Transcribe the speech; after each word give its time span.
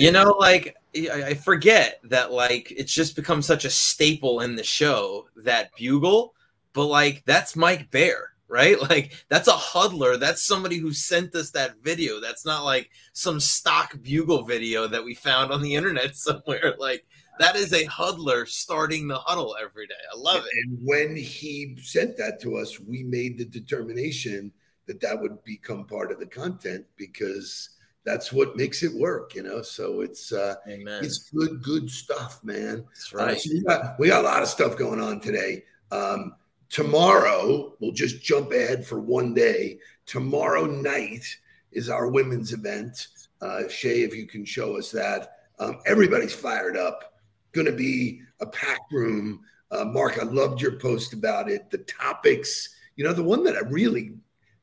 You 0.00 0.12
know, 0.12 0.36
like 0.38 0.76
I 0.94 1.34
forget 1.34 2.00
that 2.04 2.32
like 2.32 2.72
it's 2.72 2.92
just 2.92 3.16
become 3.16 3.42
such 3.42 3.64
a 3.64 3.70
staple 3.70 4.40
in 4.40 4.56
the 4.56 4.64
show 4.64 5.28
that 5.36 5.70
bugle, 5.76 6.34
but 6.72 6.86
like 6.86 7.22
that's 7.26 7.54
Mike 7.54 7.90
Bear, 7.90 8.32
right? 8.48 8.80
Like 8.90 9.12
that's 9.28 9.48
a 9.48 9.52
huddler. 9.52 10.16
That's 10.16 10.42
somebody 10.42 10.78
who 10.78 10.92
sent 10.92 11.34
us 11.34 11.50
that 11.52 11.76
video. 11.82 12.20
That's 12.20 12.44
not 12.44 12.64
like 12.64 12.90
some 13.12 13.40
stock 13.40 13.94
bugle 14.02 14.44
video 14.44 14.86
that 14.88 15.04
we 15.04 15.14
found 15.14 15.52
on 15.52 15.62
the 15.62 15.74
internet 15.74 16.16
somewhere. 16.16 16.74
Like 16.78 17.04
that 17.38 17.56
is 17.56 17.72
a 17.72 17.84
huddler 17.84 18.46
starting 18.46 19.06
the 19.06 19.18
huddle 19.18 19.56
every 19.60 19.86
day. 19.86 19.94
I 20.12 20.18
love 20.18 20.44
it. 20.44 20.52
And 20.64 20.78
when 20.82 21.16
he 21.16 21.76
sent 21.82 22.16
that 22.16 22.40
to 22.42 22.56
us, 22.56 22.80
we 22.80 23.02
made 23.02 23.38
the 23.38 23.44
determination 23.44 24.52
that 24.86 25.00
that 25.00 25.20
would 25.20 25.42
become 25.44 25.84
part 25.84 26.10
of 26.10 26.18
the 26.18 26.26
content 26.26 26.84
because 26.96 27.70
that's 28.04 28.32
what 28.32 28.56
makes 28.56 28.82
it 28.82 28.92
work, 28.94 29.34
you 29.34 29.42
know. 29.42 29.62
So 29.62 30.00
it's 30.00 30.32
uh 30.32 30.54
Amen. 30.68 31.04
it's 31.04 31.30
good, 31.30 31.62
good 31.62 31.90
stuff, 31.90 32.40
man. 32.42 32.84
That's 32.88 33.14
Uh, 33.14 33.18
right. 33.18 33.40
so 33.40 33.50
we, 33.52 33.62
got, 33.62 33.98
we 33.98 34.08
got 34.08 34.24
a 34.24 34.28
lot 34.28 34.42
of 34.42 34.48
stuff 34.48 34.76
going 34.76 35.00
on 35.00 35.20
today. 35.20 35.64
Um, 35.92 36.34
tomorrow, 36.68 37.74
we'll 37.80 37.92
just 37.92 38.22
jump 38.22 38.52
ahead 38.52 38.86
for 38.86 39.00
one 39.00 39.34
day. 39.34 39.78
Tomorrow 40.06 40.66
night 40.66 41.24
is 41.72 41.88
our 41.90 42.08
women's 42.08 42.52
event. 42.52 43.08
Uh, 43.42 43.68
Shay, 43.68 44.02
if 44.02 44.14
you 44.14 44.26
can 44.26 44.44
show 44.44 44.76
us 44.76 44.90
that. 44.92 45.36
Um, 45.58 45.78
everybody's 45.86 46.34
fired 46.34 46.76
up. 46.76 47.14
Going 47.52 47.66
to 47.66 47.72
be 47.72 48.22
a 48.40 48.46
packed 48.46 48.92
room. 48.92 49.40
Uh, 49.70 49.84
Mark, 49.84 50.18
I 50.18 50.24
loved 50.24 50.60
your 50.60 50.78
post 50.78 51.12
about 51.12 51.50
it. 51.50 51.70
The 51.70 51.78
topics, 51.78 52.74
you 52.96 53.04
know, 53.04 53.12
the 53.12 53.22
one 53.22 53.44
that 53.44 53.56
I 53.56 53.60
really, 53.60 54.14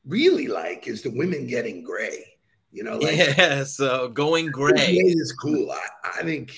really 0.04 0.48
like 0.48 0.86
is 0.86 1.02
the 1.02 1.10
women 1.10 1.46
getting 1.46 1.82
gray. 1.82 2.24
You 2.70 2.84
know, 2.84 2.98
like 2.98 3.16
yeah, 3.16 3.64
so 3.64 4.08
going 4.08 4.50
gray 4.50 4.74
is 4.76 5.32
cool. 5.32 5.70
I, 5.70 6.20
I 6.20 6.22
think 6.22 6.54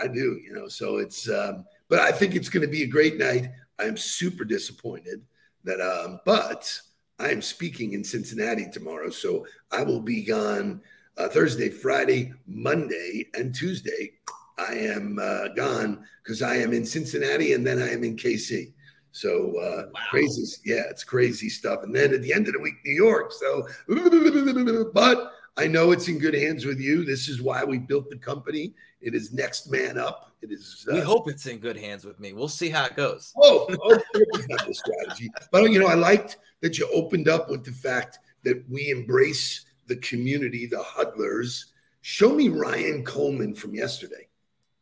I 0.00 0.06
do, 0.08 0.40
you 0.42 0.52
know. 0.52 0.68
So 0.68 0.98
it's, 0.98 1.28
um, 1.28 1.64
but 1.88 2.00
I 2.00 2.10
think 2.10 2.34
it's 2.34 2.48
going 2.48 2.66
to 2.66 2.72
be 2.72 2.82
a 2.82 2.88
great 2.88 3.18
night. 3.18 3.50
I'm 3.78 3.96
super 3.96 4.44
disappointed 4.44 5.22
that, 5.64 5.80
um, 5.80 6.20
but 6.24 6.80
I 7.18 7.30
am 7.30 7.42
speaking 7.42 7.92
in 7.92 8.02
Cincinnati 8.02 8.68
tomorrow, 8.70 9.10
so 9.10 9.46
I 9.70 9.82
will 9.82 10.00
be 10.00 10.24
gone 10.24 10.80
uh, 11.18 11.28
Thursday, 11.28 11.68
Friday, 11.68 12.32
Monday, 12.46 13.28
and 13.34 13.54
Tuesday. 13.54 14.12
I 14.58 14.74
am 14.74 15.18
uh, 15.20 15.48
gone 15.48 16.04
because 16.22 16.42
I 16.42 16.56
am 16.56 16.72
in 16.72 16.84
Cincinnati 16.84 17.52
and 17.52 17.66
then 17.66 17.80
I 17.80 17.92
am 17.92 18.04
in 18.04 18.16
KC. 18.16 18.72
So 19.12 19.58
uh, 19.58 19.86
Wow. 19.92 20.00
crazy, 20.10 20.60
yeah, 20.64 20.84
it's 20.88 21.04
crazy 21.04 21.48
stuff. 21.48 21.82
And 21.82 21.94
then 21.94 22.14
at 22.14 22.22
the 22.22 22.32
end 22.32 22.48
of 22.48 22.54
the 22.54 22.60
week, 22.60 22.74
New 22.84 22.94
York. 22.94 23.32
So, 23.32 23.66
but 24.94 25.32
I 25.56 25.66
know 25.66 25.92
it's 25.92 26.08
in 26.08 26.18
good 26.18 26.34
hands 26.34 26.64
with 26.64 26.80
you. 26.80 27.04
This 27.04 27.28
is 27.28 27.42
why 27.42 27.62
we 27.62 27.78
built 27.78 28.08
the 28.08 28.16
company. 28.16 28.74
It 29.00 29.14
is 29.14 29.32
next 29.32 29.70
man 29.70 29.98
up. 29.98 30.32
It 30.40 30.50
is. 30.50 30.86
We 30.90 31.00
uh, 31.00 31.04
hope 31.04 31.28
it's 31.28 31.46
in 31.46 31.58
good 31.58 31.76
hands 31.76 32.04
with 32.04 32.18
me. 32.18 32.32
We'll 32.32 32.48
see 32.48 32.70
how 32.70 32.86
it 32.86 32.96
goes. 32.96 33.32
Oh, 33.36 33.66
oh 33.68 34.02
it's 34.14 34.48
not 34.48 34.66
the 34.66 34.74
strategy. 34.74 35.30
But 35.50 35.70
you 35.70 35.78
know, 35.78 35.88
I 35.88 35.94
liked 35.94 36.38
that 36.62 36.78
you 36.78 36.88
opened 36.92 37.28
up 37.28 37.50
with 37.50 37.64
the 37.64 37.72
fact 37.72 38.18
that 38.44 38.64
we 38.70 38.90
embrace 38.90 39.66
the 39.88 39.96
community, 39.96 40.66
the 40.66 40.82
huddlers. 40.82 41.72
Show 42.00 42.34
me 42.34 42.48
Ryan 42.48 43.04
Coleman 43.04 43.54
from 43.54 43.74
yesterday. 43.74 44.28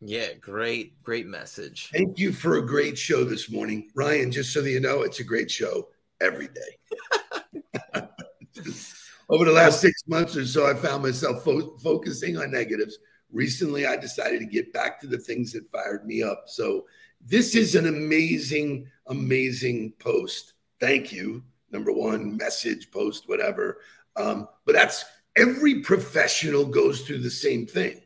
Yeah, 0.00 0.32
great, 0.34 1.02
great 1.02 1.26
message. 1.26 1.90
Thank 1.92 2.18
you 2.18 2.32
for 2.32 2.56
a 2.56 2.66
great 2.66 2.96
show 2.96 3.24
this 3.24 3.50
morning, 3.50 3.90
Ryan. 3.94 4.30
Just 4.30 4.52
so 4.52 4.62
that 4.62 4.70
you 4.70 4.80
know, 4.80 5.02
it's 5.02 5.20
a 5.20 5.24
great 5.24 5.50
show 5.50 5.88
every 6.20 6.48
day. 6.48 8.00
Over 9.30 9.44
the 9.44 9.52
last 9.52 9.80
six 9.80 10.02
months 10.08 10.36
or 10.36 10.44
so, 10.44 10.68
I 10.68 10.74
found 10.74 11.04
myself 11.04 11.44
fo- 11.44 11.78
focusing 11.78 12.36
on 12.36 12.50
negatives. 12.50 12.98
Recently, 13.30 13.86
I 13.86 13.96
decided 13.96 14.40
to 14.40 14.46
get 14.46 14.72
back 14.72 15.00
to 15.00 15.06
the 15.06 15.18
things 15.18 15.52
that 15.52 15.70
fired 15.70 16.04
me 16.04 16.22
up. 16.22 16.44
So, 16.46 16.86
this 17.24 17.54
is 17.54 17.76
an 17.76 17.86
amazing, 17.86 18.88
amazing 19.06 19.92
post. 20.00 20.54
Thank 20.80 21.12
you. 21.12 21.44
Number 21.70 21.92
one, 21.92 22.36
message, 22.36 22.90
post, 22.90 23.28
whatever. 23.28 23.78
Um, 24.16 24.48
but 24.66 24.74
that's 24.74 25.04
every 25.36 25.80
professional 25.80 26.64
goes 26.64 27.02
through 27.02 27.18
the 27.20 27.30
same 27.30 27.66
thing. 27.66 28.00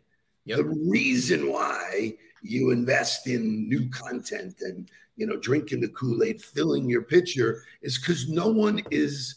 Yep. 0.44 0.58
The 0.58 0.64
reason 0.90 1.50
why 1.50 2.14
you 2.42 2.70
invest 2.70 3.26
in 3.26 3.66
new 3.68 3.88
content 3.88 4.56
and 4.60 4.90
you 5.16 5.26
know 5.26 5.38
drinking 5.38 5.80
the 5.80 5.88
Kool-Aid, 5.88 6.42
filling 6.42 6.90
your 6.90 7.02
pitcher 7.02 7.62
is 7.80 7.98
because 7.98 8.28
no 8.28 8.48
one 8.48 8.82
is 8.90 9.36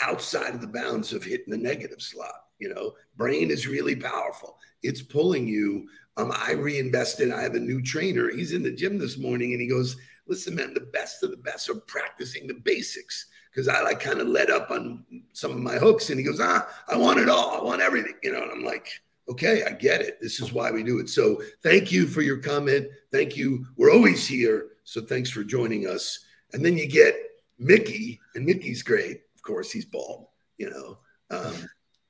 outside 0.00 0.54
of 0.54 0.60
the 0.60 0.66
bounds 0.66 1.12
of 1.12 1.24
hitting 1.24 1.50
the 1.50 1.56
negative 1.56 2.00
slot. 2.00 2.34
You 2.58 2.72
know, 2.72 2.92
brain 3.16 3.50
is 3.50 3.66
really 3.66 3.96
powerful. 3.96 4.58
It's 4.82 5.02
pulling 5.02 5.46
you. 5.46 5.88
Um, 6.16 6.32
I 6.32 6.52
reinvested. 6.52 7.32
I 7.32 7.42
have 7.42 7.54
a 7.54 7.60
new 7.60 7.82
trainer. 7.82 8.30
He's 8.30 8.52
in 8.52 8.62
the 8.62 8.70
gym 8.70 8.98
this 8.98 9.18
morning 9.18 9.52
and 9.52 9.60
he 9.60 9.66
goes, 9.66 9.96
listen, 10.26 10.54
man, 10.54 10.72
the 10.72 10.80
best 10.80 11.22
of 11.22 11.30
the 11.30 11.36
best 11.36 11.68
are 11.68 11.74
practicing 11.74 12.46
the 12.46 12.54
basics. 12.54 13.26
Because 13.50 13.68
I 13.68 13.82
like 13.82 14.00
kind 14.00 14.20
of 14.20 14.28
let 14.28 14.50
up 14.50 14.70
on 14.70 15.04
some 15.32 15.52
of 15.52 15.58
my 15.58 15.76
hooks. 15.76 16.10
And 16.10 16.18
he 16.18 16.24
goes, 16.24 16.40
ah, 16.40 16.66
I 16.88 16.96
want 16.96 17.20
it 17.20 17.28
all. 17.28 17.60
I 17.60 17.62
want 17.62 17.82
everything. 17.82 18.14
You 18.22 18.32
know, 18.32 18.42
and 18.42 18.50
I'm 18.50 18.64
like, 18.64 18.88
okay, 19.28 19.64
I 19.64 19.70
get 19.70 20.00
it. 20.00 20.18
This 20.20 20.40
is 20.40 20.52
why 20.52 20.70
we 20.70 20.82
do 20.82 20.98
it. 20.98 21.08
So 21.08 21.42
thank 21.62 21.90
you 21.90 22.06
for 22.06 22.20
your 22.22 22.38
comment. 22.38 22.88
Thank 23.12 23.36
you. 23.36 23.66
We're 23.76 23.92
always 23.92 24.26
here. 24.26 24.70
So 24.84 25.00
thanks 25.00 25.30
for 25.30 25.44
joining 25.44 25.88
us. 25.88 26.24
And 26.52 26.64
then 26.64 26.76
you 26.76 26.86
get 26.86 27.16
Mickey, 27.58 28.20
and 28.34 28.44
Mickey's 28.44 28.82
great. 28.82 29.22
Course, 29.44 29.70
he's 29.70 29.84
bald, 29.84 30.26
you 30.58 30.70
know. 30.70 30.98
Um, 31.30 31.54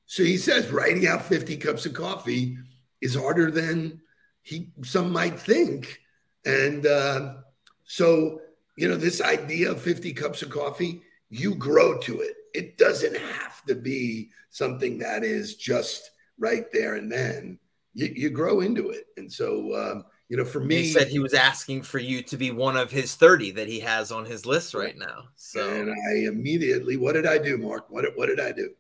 so 0.07 0.23
he 0.23 0.37
says 0.37 0.71
writing 0.71 1.07
out 1.07 1.25
50 1.25 1.57
cups 1.57 1.87
of 1.87 1.95
coffee 1.95 2.57
is 3.01 3.15
harder 3.15 3.51
than 3.51 4.01
he 4.43 4.73
some 4.83 5.11
might 5.11 5.39
think. 5.39 6.01
And 6.45 6.87
uh, 6.87 7.35
so, 7.85 8.41
you 8.77 8.89
know, 8.89 8.97
this 8.97 9.21
idea 9.21 9.73
of 9.73 9.81
50 9.81 10.13
cups 10.13 10.43
of 10.43 10.51
coffee, 10.51 11.03
you 11.31 11.55
grow 11.55 11.99
to 11.99 12.21
it. 12.21 12.35
It 12.55 12.79
doesn't 12.79 13.17
have 13.17 13.65
to 13.65 13.75
be 13.75 14.31
something 14.51 14.99
that 14.99 15.25
is 15.25 15.57
just 15.57 16.11
right 16.39 16.67
there 16.73 16.95
and 16.95 17.11
then. 17.11 17.59
You, 17.95 18.13
you 18.15 18.31
grow 18.31 18.61
into 18.61 18.91
it. 18.91 19.07
And 19.17 19.33
so, 19.33 19.75
um, 19.75 20.05
you 20.35 20.39
know, 20.41 20.45
for 20.45 20.59
me, 20.59 20.79
He 20.83 20.91
said 20.91 21.07
he 21.07 21.21
was 21.21 21.33
asking 21.33 21.83
for 21.83 22.01
you 22.01 22.21
to 22.25 22.37
be 22.37 22.51
one 22.51 22.77
of 22.77 22.91
his 22.91 23.15
30 23.15 23.53
that 23.53 23.69
he 23.69 23.79
has 23.79 24.11
on 24.11 24.25
his 24.25 24.45
list 24.45 24.75
right 24.75 24.99
now. 24.99 25.27
So 25.37 25.71
and 25.71 25.89
I 26.11 26.27
immediately, 26.27 26.97
what 26.97 27.13
did 27.13 27.25
I 27.25 27.39
do, 27.39 27.57
Mark? 27.57 27.89
What, 27.89 28.05
what 28.17 28.27
did 28.27 28.41
I 28.41 28.51
do? 28.51 28.71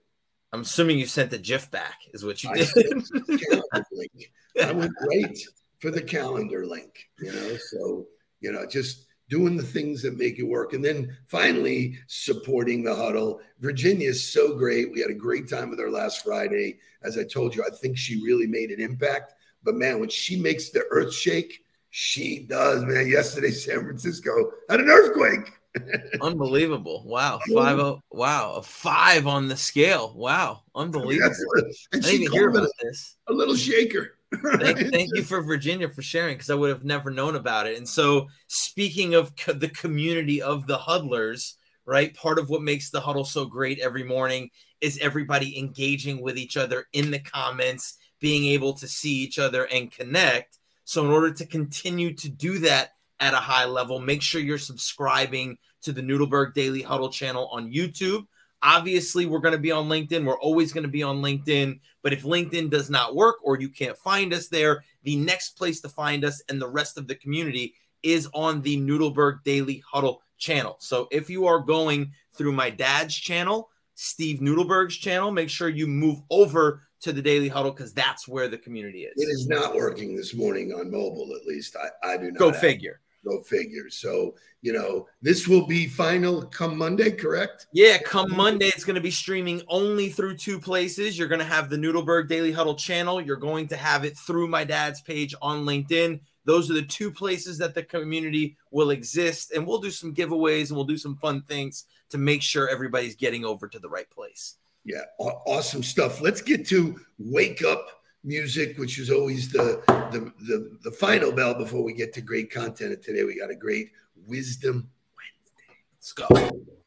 I'm 0.53 0.63
assuming 0.63 0.99
you 0.99 1.07
sent 1.07 1.31
the 1.31 1.39
GIF 1.39 1.71
back, 1.71 2.01
is 2.13 2.25
what 2.25 2.43
you 2.43 2.51
I 2.51 2.55
did. 2.55 2.67
sent 2.67 3.09
the 3.09 3.39
calendar 3.71 3.87
link. 3.93 4.33
I 4.61 4.73
went 4.73 4.91
right 5.09 5.39
for 5.79 5.93
the 5.93 6.03
calendar 6.03 6.67
link, 6.67 7.09
you 7.21 7.31
know. 7.31 7.57
So, 7.71 8.07
you 8.41 8.51
know, 8.51 8.67
just 8.67 9.07
doing 9.31 9.57
the 9.57 9.63
things 9.63 10.03
that 10.03 10.19
make 10.19 10.41
it 10.41 10.49
work. 10.49 10.73
And 10.73 10.85
then 10.85 11.17
finally 11.29 11.99
supporting 12.09 12.83
the 12.83 12.97
huddle. 12.97 13.41
Virginia 13.61 14.09
is 14.09 14.33
so 14.33 14.57
great. 14.57 14.91
We 14.91 15.01
had 15.01 15.11
a 15.11 15.15
great 15.15 15.49
time 15.49 15.71
with 15.71 15.79
her 15.79 15.91
last 15.91 16.25
Friday. 16.25 16.81
As 17.05 17.17
I 17.17 17.23
told 17.23 17.55
you, 17.55 17.63
I 17.65 17.73
think 17.77 17.97
she 17.97 18.25
really 18.25 18.49
made 18.49 18.73
an 18.73 18.81
impact. 18.81 19.35
But 19.65 19.75
man, 19.75 20.01
when 20.01 20.09
she 20.09 20.37
makes 20.37 20.71
the 20.71 20.85
earth 20.91 21.15
shake, 21.15 21.61
she 21.91 22.47
does, 22.49 22.85
man. 22.85 23.09
Yesterday, 23.09 23.51
San 23.51 23.81
Francisco 23.81 24.51
had 24.69 24.81
an 24.81 24.89
earthquake. 24.89 25.53
Unbelievable. 26.21 27.03
Wow. 27.07 27.41
Five 27.53 27.79
oh 27.79 28.01
wow. 28.11 28.55
A 28.55 28.63
five 28.63 29.27
on 29.27 29.49
the 29.49 29.57
scale. 29.57 30.13
Wow. 30.17 30.63
Unbelievable. 30.75 31.35
I 31.57 31.61
and 31.93 32.03
didn't 32.03 32.23
even 32.23 32.33
hear 32.33 32.49
about 32.49 32.65
it 32.65 32.71
this. 32.83 33.17
a 33.29 33.33
little 33.33 33.57
shaker. 33.57 34.19
Thank, 34.59 34.93
thank 34.93 35.11
you 35.15 35.23
for 35.23 35.43
Virginia 35.43 35.89
for 35.89 36.03
sharing 36.03 36.35
because 36.35 36.51
I 36.51 36.57
would 36.57 36.71
have 36.71 36.83
never 36.83 37.09
known 37.09 37.37
about 37.37 37.69
it. 37.69 37.79
And 37.79 37.89
so, 37.89 38.27
speaking 38.49 39.15
of 39.15 39.37
co- 39.37 39.53
the 39.53 39.69
community 39.69 40.43
of 40.43 40.67
the 40.67 40.77
huddlers, 40.77 41.57
right? 41.87 42.13
Part 42.15 42.41
of 42.41 42.49
what 42.49 42.63
makes 42.63 42.91
the 42.91 43.01
huddle 43.01 43.25
so 43.25 43.45
great 43.45 43.79
every 43.79 44.03
morning 44.03 44.51
is 44.81 44.99
everybody 44.99 45.57
engaging 45.57 46.21
with 46.21 46.37
each 46.37 46.57
other 46.57 46.87
in 46.93 47.13
the 47.13 47.21
comments, 47.21 47.97
being 48.25 48.47
able 48.47 48.73
to 48.73 48.89
see 48.89 49.17
each 49.17 49.39
other 49.39 49.67
and 49.67 49.93
connect. 49.93 50.59
So, 50.85 51.05
in 51.05 51.11
order 51.11 51.31
to 51.31 51.45
continue 51.45 52.15
to 52.15 52.31
do 52.31 52.57
that 52.61 52.95
at 53.21 53.35
a 53.35 53.37
high 53.37 53.67
level, 53.67 54.01
make 54.01 54.23
sure 54.23 54.41
you're 54.41 54.57
subscribing 54.57 55.59
to 55.83 55.93
the 55.93 56.01
Nudelberg 56.01 56.55
Daily 56.55 56.81
Huddle 56.81 57.11
channel 57.11 57.51
on 57.53 57.71
YouTube. 57.71 58.27
Obviously, 58.63 59.27
we're 59.27 59.41
going 59.41 59.53
to 59.53 59.59
be 59.59 59.73
on 59.73 59.91
LinkedIn. 59.91 60.25
We're 60.25 60.41
always 60.41 60.73
going 60.73 60.85
to 60.85 60.89
be 60.89 61.03
on 61.03 61.21
LinkedIn. 61.21 61.81
But 62.03 62.15
if 62.15 62.23
LinkedIn 62.23 62.71
does 62.71 62.89
not 62.89 63.15
work 63.15 63.37
or 63.43 63.61
you 63.61 63.69
can't 63.69 63.99
find 63.99 64.33
us 64.33 64.49
there, 64.49 64.83
the 65.03 65.17
next 65.17 65.51
place 65.59 65.83
to 65.83 65.91
find 65.91 66.25
us 66.25 66.43
and 66.49 66.59
the 66.59 66.71
rest 66.71 66.97
of 66.97 67.07
the 67.07 67.17
community 67.17 67.75
is 68.03 68.27
on 68.33 68.63
the 68.63 68.79
Nudelberg 68.79 69.45
Daily 69.45 69.83
Huddle 69.87 70.23
channel. 70.39 70.77
So 70.79 71.09
if 71.11 71.29
you 71.29 71.47
are 71.47 71.59
going 71.59 72.13
through 72.33 72.53
my 72.53 72.71
dad's 72.71 73.15
channel, 73.15 73.69
Steve 73.97 74.39
Nudelberg's 74.39 74.97
channel, 74.97 75.31
make 75.31 75.51
sure 75.51 75.69
you 75.69 75.87
move 75.87 76.23
over 76.31 76.85
to 77.05 77.13
the 77.13 77.23
Daily 77.23 77.49
Huddle 77.49 77.71
because 77.71 77.93
that's 77.93 78.27
where 78.27 78.49
the 78.49 78.59
community 78.59 79.05
is. 79.05 79.13
It 79.17 79.27
is. 79.27 79.47
not 79.47 79.75
working 79.75 80.17
this 80.17 80.35
morning 80.35 80.73
on 80.73 80.91
mobile, 80.91 81.35
at 81.39 81.47
least. 81.47 81.77
I, 81.77 82.15
I 82.15 82.17
do 82.17 82.33
not. 82.33 82.39
Go 82.39 82.51
have- 82.51 82.61
figure. 82.61 83.01
Go 83.27 83.43
figure. 83.43 83.89
So, 83.89 84.35
you 84.61 84.75
know, 84.75 85.07
this 85.23 85.49
will 85.49 85.67
be 85.67 85.87
final 85.87 86.43
come 86.43 86.77
Monday, 86.77 87.11
correct? 87.11 87.69
Yeah, 87.73 87.97
come 87.97 88.31
Monday, 88.37 88.67
it's 88.67 88.85
going 88.85 88.97
to 88.97 89.01
be 89.01 89.11
streaming 89.11 89.63
only 89.69 90.11
through 90.11 90.37
two 90.37 90.61
places. 90.61 91.19
You're 91.19 91.29
going 91.29 91.39
to 91.39 91.45
have 91.47 91.71
the 91.71 91.77
Nudelberg 91.79 92.29
Daily 92.29 92.53
Huddle 92.53 92.75
channel. 92.75 93.23
You're 93.23 93.37
going 93.37 93.67
to 93.69 93.79
have 93.79 94.05
it 94.05 94.15
through 94.19 94.49
my 94.49 94.63
dad's 94.63 95.01
page 95.01 95.35
on 95.41 95.65
LinkedIn. 95.65 96.21
Those 96.45 96.71
are 96.71 96.75
the 96.75 96.83
two 96.83 97.11
places 97.11 97.57
that 97.59 97.75
the 97.75 97.83
community 97.83 98.59
will 98.71 98.91
exist. 98.91 99.53
And 99.53 99.67
we'll 99.67 99.81
do 99.81 99.91
some 99.91 100.15
giveaways 100.15 100.69
and 100.69 100.77
we'll 100.77 100.85
do 100.85 100.99
some 100.99 101.17
fun 101.17 101.41
things 101.43 101.87
to 102.11 102.19
make 102.19 102.43
sure 102.43 102.69
everybody's 102.69 103.17
getting 103.17 103.47
over 103.47 103.69
to 103.69 103.79
the 103.79 103.89
right 103.89 104.11
place. 104.11 104.57
Yeah, 104.85 105.03
awesome 105.19 105.83
stuff. 105.83 106.21
Let's 106.21 106.43
get 106.43 106.67
to 106.69 107.01
wake 107.19 107.63
up 107.65 107.89
music, 108.23 108.77
which 108.79 108.99
is 108.99 109.11
always 109.11 109.51
the, 109.51 109.83
the 110.13 110.33
the 110.47 110.79
the 110.83 110.91
final 110.91 111.33
bell 111.33 111.55
before 111.55 111.83
we 111.83 111.95
get 111.95 112.13
to 112.15 112.21
great 112.21 112.51
content. 112.51 112.93
And 112.93 113.03
today 113.03 113.25
we 113.25 113.39
got 113.39 113.51
a 113.51 113.57
great 113.57 113.91
wisdom 114.27 114.89
Wednesday. 115.17 115.81
Let's 115.97 116.13
go. 116.13 116.84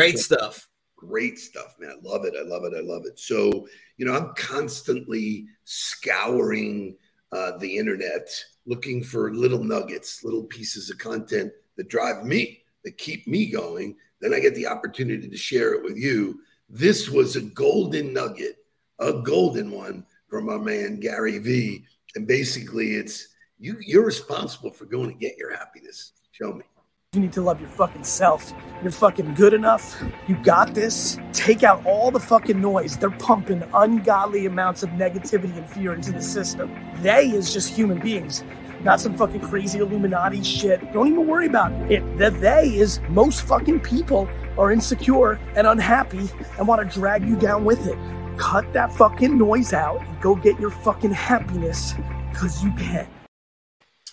Great 0.00 0.18
stuff. 0.18 0.66
Great 0.96 1.38
stuff, 1.38 1.76
man. 1.78 1.90
I 1.90 2.08
love 2.08 2.24
it. 2.24 2.32
I 2.34 2.42
love 2.42 2.64
it. 2.64 2.72
I 2.74 2.80
love 2.80 3.04
it. 3.04 3.18
So, 3.18 3.68
you 3.98 4.06
know, 4.06 4.14
I'm 4.14 4.32
constantly 4.34 5.46
scouring 5.64 6.96
uh, 7.32 7.58
the 7.58 7.76
internet 7.76 8.30
looking 8.64 9.02
for 9.02 9.34
little 9.34 9.62
nuggets, 9.62 10.24
little 10.24 10.44
pieces 10.44 10.88
of 10.88 10.96
content 10.96 11.52
that 11.76 11.90
drive 11.90 12.24
me, 12.24 12.62
that 12.82 12.96
keep 12.96 13.26
me 13.26 13.44
going. 13.50 13.94
Then 14.22 14.32
I 14.32 14.40
get 14.40 14.54
the 14.54 14.68
opportunity 14.68 15.28
to 15.28 15.36
share 15.36 15.74
it 15.74 15.84
with 15.84 15.98
you. 15.98 16.40
This 16.70 17.10
was 17.10 17.36
a 17.36 17.42
golden 17.42 18.14
nugget, 18.14 18.56
a 19.00 19.12
golden 19.12 19.70
one 19.70 20.06
from 20.28 20.48
our 20.48 20.58
man 20.58 20.98
Gary 20.98 21.36
Vee. 21.36 21.84
And 22.14 22.26
basically, 22.26 22.92
it's 22.92 23.28
you, 23.58 23.76
you're 23.80 24.06
responsible 24.06 24.70
for 24.70 24.86
going 24.86 25.10
to 25.10 25.18
get 25.18 25.36
your 25.36 25.54
happiness. 25.54 26.12
Show 26.32 26.54
me. 26.54 26.64
You 27.12 27.22
need 27.22 27.32
to 27.32 27.40
love 27.40 27.60
your 27.60 27.68
fucking 27.70 28.04
self. 28.04 28.52
You're 28.84 28.92
fucking 28.92 29.34
good 29.34 29.52
enough. 29.52 30.00
You 30.28 30.36
got 30.44 30.74
this. 30.74 31.18
Take 31.32 31.64
out 31.64 31.84
all 31.84 32.12
the 32.12 32.20
fucking 32.20 32.60
noise. 32.60 32.96
They're 32.96 33.10
pumping 33.10 33.64
ungodly 33.74 34.46
amounts 34.46 34.84
of 34.84 34.90
negativity 34.90 35.56
and 35.58 35.68
fear 35.68 35.92
into 35.92 36.12
the 36.12 36.22
system. 36.22 36.72
They 36.98 37.30
is 37.30 37.52
just 37.52 37.74
human 37.74 37.98
beings, 37.98 38.44
not 38.84 39.00
some 39.00 39.16
fucking 39.16 39.40
crazy 39.40 39.80
Illuminati 39.80 40.44
shit. 40.44 40.92
Don't 40.92 41.08
even 41.08 41.26
worry 41.26 41.46
about 41.46 41.72
it. 41.90 41.98
The 42.16 42.30
they 42.30 42.68
is 42.76 43.00
most 43.08 43.42
fucking 43.42 43.80
people 43.80 44.28
are 44.56 44.70
insecure 44.70 45.32
and 45.56 45.66
unhappy 45.66 46.28
and 46.58 46.68
want 46.68 46.88
to 46.88 47.00
drag 47.00 47.26
you 47.26 47.34
down 47.34 47.64
with 47.64 47.88
it. 47.88 47.98
Cut 48.38 48.72
that 48.72 48.92
fucking 48.92 49.36
noise 49.36 49.72
out 49.72 50.00
and 50.00 50.22
go 50.22 50.36
get 50.36 50.60
your 50.60 50.70
fucking 50.70 51.10
happiness 51.10 51.92
because 52.30 52.62
you 52.62 52.70
can. 52.74 53.08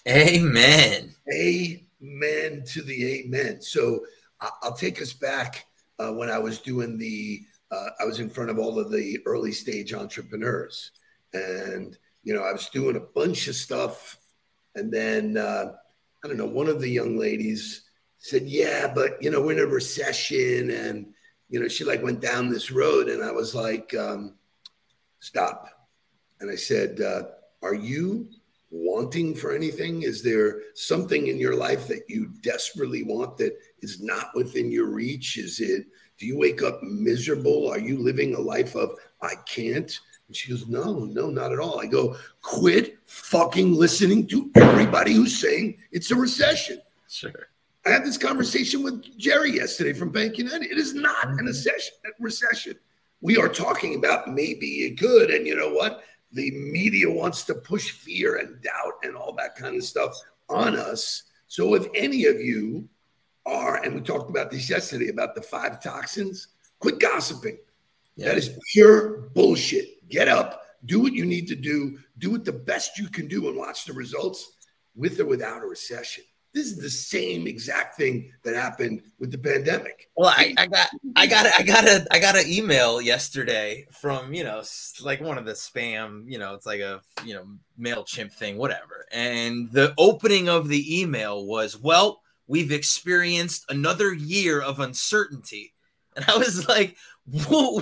Amen. 0.07 1.13
Amen 1.31 1.86
amen 2.03 2.63
to 2.67 2.81
the 2.81 3.19
amen. 3.19 3.61
So 3.61 4.05
I'll 4.61 4.75
take 4.75 5.01
us 5.01 5.13
back 5.13 5.65
uh, 5.99 6.11
when 6.11 6.29
I 6.29 6.37
was 6.37 6.59
doing 6.59 6.97
the, 6.97 7.41
uh, 7.71 7.89
I 7.99 8.05
was 8.05 8.19
in 8.19 8.29
front 8.29 8.49
of 8.49 8.59
all 8.59 8.79
of 8.79 8.91
the 8.91 9.19
early 9.25 9.51
stage 9.51 9.93
entrepreneurs. 9.93 10.91
And, 11.33 11.97
you 12.23 12.33
know, 12.33 12.43
I 12.43 12.51
was 12.51 12.69
doing 12.69 12.95
a 12.95 13.01
bunch 13.01 13.47
of 13.47 13.55
stuff. 13.55 14.17
And 14.75 14.91
then, 14.91 15.37
uh, 15.37 15.73
I 16.23 16.27
don't 16.27 16.37
know, 16.37 16.45
one 16.45 16.67
of 16.67 16.79
the 16.79 16.89
young 16.89 17.17
ladies 17.17 17.83
said, 18.19 18.43
Yeah, 18.43 18.91
but, 18.93 19.21
you 19.21 19.31
know, 19.31 19.41
we're 19.41 19.53
in 19.53 19.59
a 19.59 19.65
recession. 19.65 20.69
And, 20.69 21.13
you 21.49 21.59
know, 21.59 21.67
she 21.67 21.83
like 21.83 22.03
went 22.03 22.21
down 22.21 22.49
this 22.49 22.71
road. 22.71 23.07
And 23.07 23.23
I 23.23 23.31
was 23.31 23.55
like, 23.55 23.93
um, 23.95 24.35
Stop. 25.19 25.67
And 26.39 26.51
I 26.51 26.55
said, 26.55 27.01
uh, 27.01 27.23
Are 27.63 27.73
you 27.73 28.29
wanting 28.69 29.35
for 29.35 29.53
anything? 29.53 30.03
Is 30.03 30.21
there 30.23 30.61
something 30.73 31.27
in 31.27 31.37
your 31.37 31.55
life 31.55 31.87
that 31.87 32.03
you 32.07 32.31
desperately 32.41 33.03
want 33.03 33.37
that 33.37 33.57
is 33.81 34.01
not 34.01 34.27
within 34.35 34.71
your 34.71 34.87
reach? 34.87 35.37
Is 35.37 35.59
it, 35.59 35.85
do 36.17 36.25
you 36.25 36.37
wake 36.37 36.61
up 36.61 36.81
miserable? 36.83 37.69
Are 37.69 37.79
you 37.79 37.97
living 37.97 38.35
a 38.35 38.39
life 38.39 38.75
of, 38.75 38.91
I 39.21 39.35
can't? 39.45 39.99
And 40.27 40.35
she 40.35 40.49
goes, 40.49 40.67
No, 40.67 41.05
no, 41.05 41.29
not 41.29 41.53
at 41.53 41.59
all. 41.59 41.79
I 41.79 41.85
go, 41.85 42.17
Quit 42.41 42.97
fucking 43.05 43.73
listening 43.73 44.27
to 44.27 44.51
everybody 44.55 45.13
who's 45.13 45.39
saying 45.39 45.77
it's 45.91 46.11
a 46.11 46.15
recession. 46.15 46.81
Sure. 47.09 47.49
I 47.85 47.89
had 47.89 48.03
this 48.03 48.17
conversation 48.17 48.83
with 48.83 49.17
Jerry 49.17 49.55
yesterday 49.55 49.93
from 49.93 50.11
Bank 50.11 50.37
United. 50.37 50.69
It 50.69 50.77
is 50.77 50.93
not 50.93 51.27
an 51.27 51.37
mm-hmm. 51.37 51.45
recession. 51.45 51.93
recession. 52.19 52.75
We 53.21 53.37
are 53.37 53.47
talking 53.47 53.95
about 53.95 54.33
maybe 54.33 54.67
it 54.85 54.99
could. 54.99 55.31
And 55.31 55.47
you 55.47 55.55
know 55.55 55.71
what? 55.71 56.03
The 56.31 56.51
media 56.51 57.09
wants 57.09 57.43
to 57.43 57.55
push 57.55 57.91
fear 57.91 58.37
and 58.37 58.61
doubt 58.61 58.93
and 59.03 59.15
all 59.15 59.33
that 59.33 59.55
kind 59.55 59.75
of 59.75 59.83
stuff 59.83 60.13
on 60.49 60.75
us. 60.75 61.23
So 61.47 61.73
if 61.75 61.87
any 61.95 62.25
of 62.25 62.39
you 62.41 62.87
are, 63.45 63.77
and 63.83 63.95
we 63.95 64.01
talked 64.01 64.29
about 64.29 64.51
this 64.51 64.69
yesterday 64.69 65.09
about 65.09 65.35
the 65.35 65.41
five 65.41 65.81
toxins, 65.81 66.49
quit 66.79 66.99
gossiping. 66.99 67.57
Yeah. 68.15 68.29
That 68.29 68.37
is 68.37 68.57
pure 68.73 69.29
bullshit. 69.33 70.07
Get 70.09 70.27
up, 70.27 70.63
do 70.85 70.99
what 70.99 71.13
you 71.13 71.25
need 71.25 71.47
to 71.47 71.55
do, 71.55 71.99
do 72.17 72.35
it 72.35 72.45
the 72.45 72.51
best 72.51 72.97
you 72.97 73.09
can 73.09 73.27
do, 73.27 73.47
and 73.47 73.57
watch 73.57 73.85
the 73.85 73.93
results 73.93 74.53
with 74.95 75.19
or 75.19 75.25
without 75.25 75.61
a 75.61 75.65
recession. 75.65 76.23
This 76.57 76.71
is 76.71 76.77
the 76.77 76.89
same 76.89 77.45
exact 77.45 77.97
thing 77.97 78.33
that 78.41 78.55
happened 78.55 79.03
with 79.19 79.31
the 79.31 79.37
pandemic. 79.37 80.09
Well, 80.15 80.33
I, 80.35 80.55
I 80.57 80.65
got 80.65 80.89
I 81.15 81.27
got 81.27 81.45
I 81.45 81.61
got 81.61 81.85
a 81.85 82.07
I 82.09 82.17
got 82.17 82.35
an 82.35 82.47
email 82.47 82.99
yesterday 82.99 83.85
from 83.91 84.33
you 84.33 84.43
know 84.43 84.63
like 85.03 85.21
one 85.21 85.37
of 85.37 85.45
the 85.45 85.51
spam 85.51 86.23
you 86.25 86.39
know 86.39 86.55
it's 86.55 86.65
like 86.65 86.79
a 86.79 87.03
you 87.23 87.35
know 87.35 87.45
Mailchimp 87.79 88.33
thing 88.33 88.57
whatever, 88.57 89.05
and 89.11 89.71
the 89.71 89.93
opening 89.99 90.49
of 90.49 90.67
the 90.67 90.99
email 90.99 91.45
was 91.45 91.77
well 91.79 92.23
we've 92.47 92.71
experienced 92.71 93.63
another 93.69 94.11
year 94.11 94.59
of 94.59 94.79
uncertainty, 94.79 95.75
and 96.15 96.25
I 96.27 96.37
was 96.37 96.67
like 96.67 96.97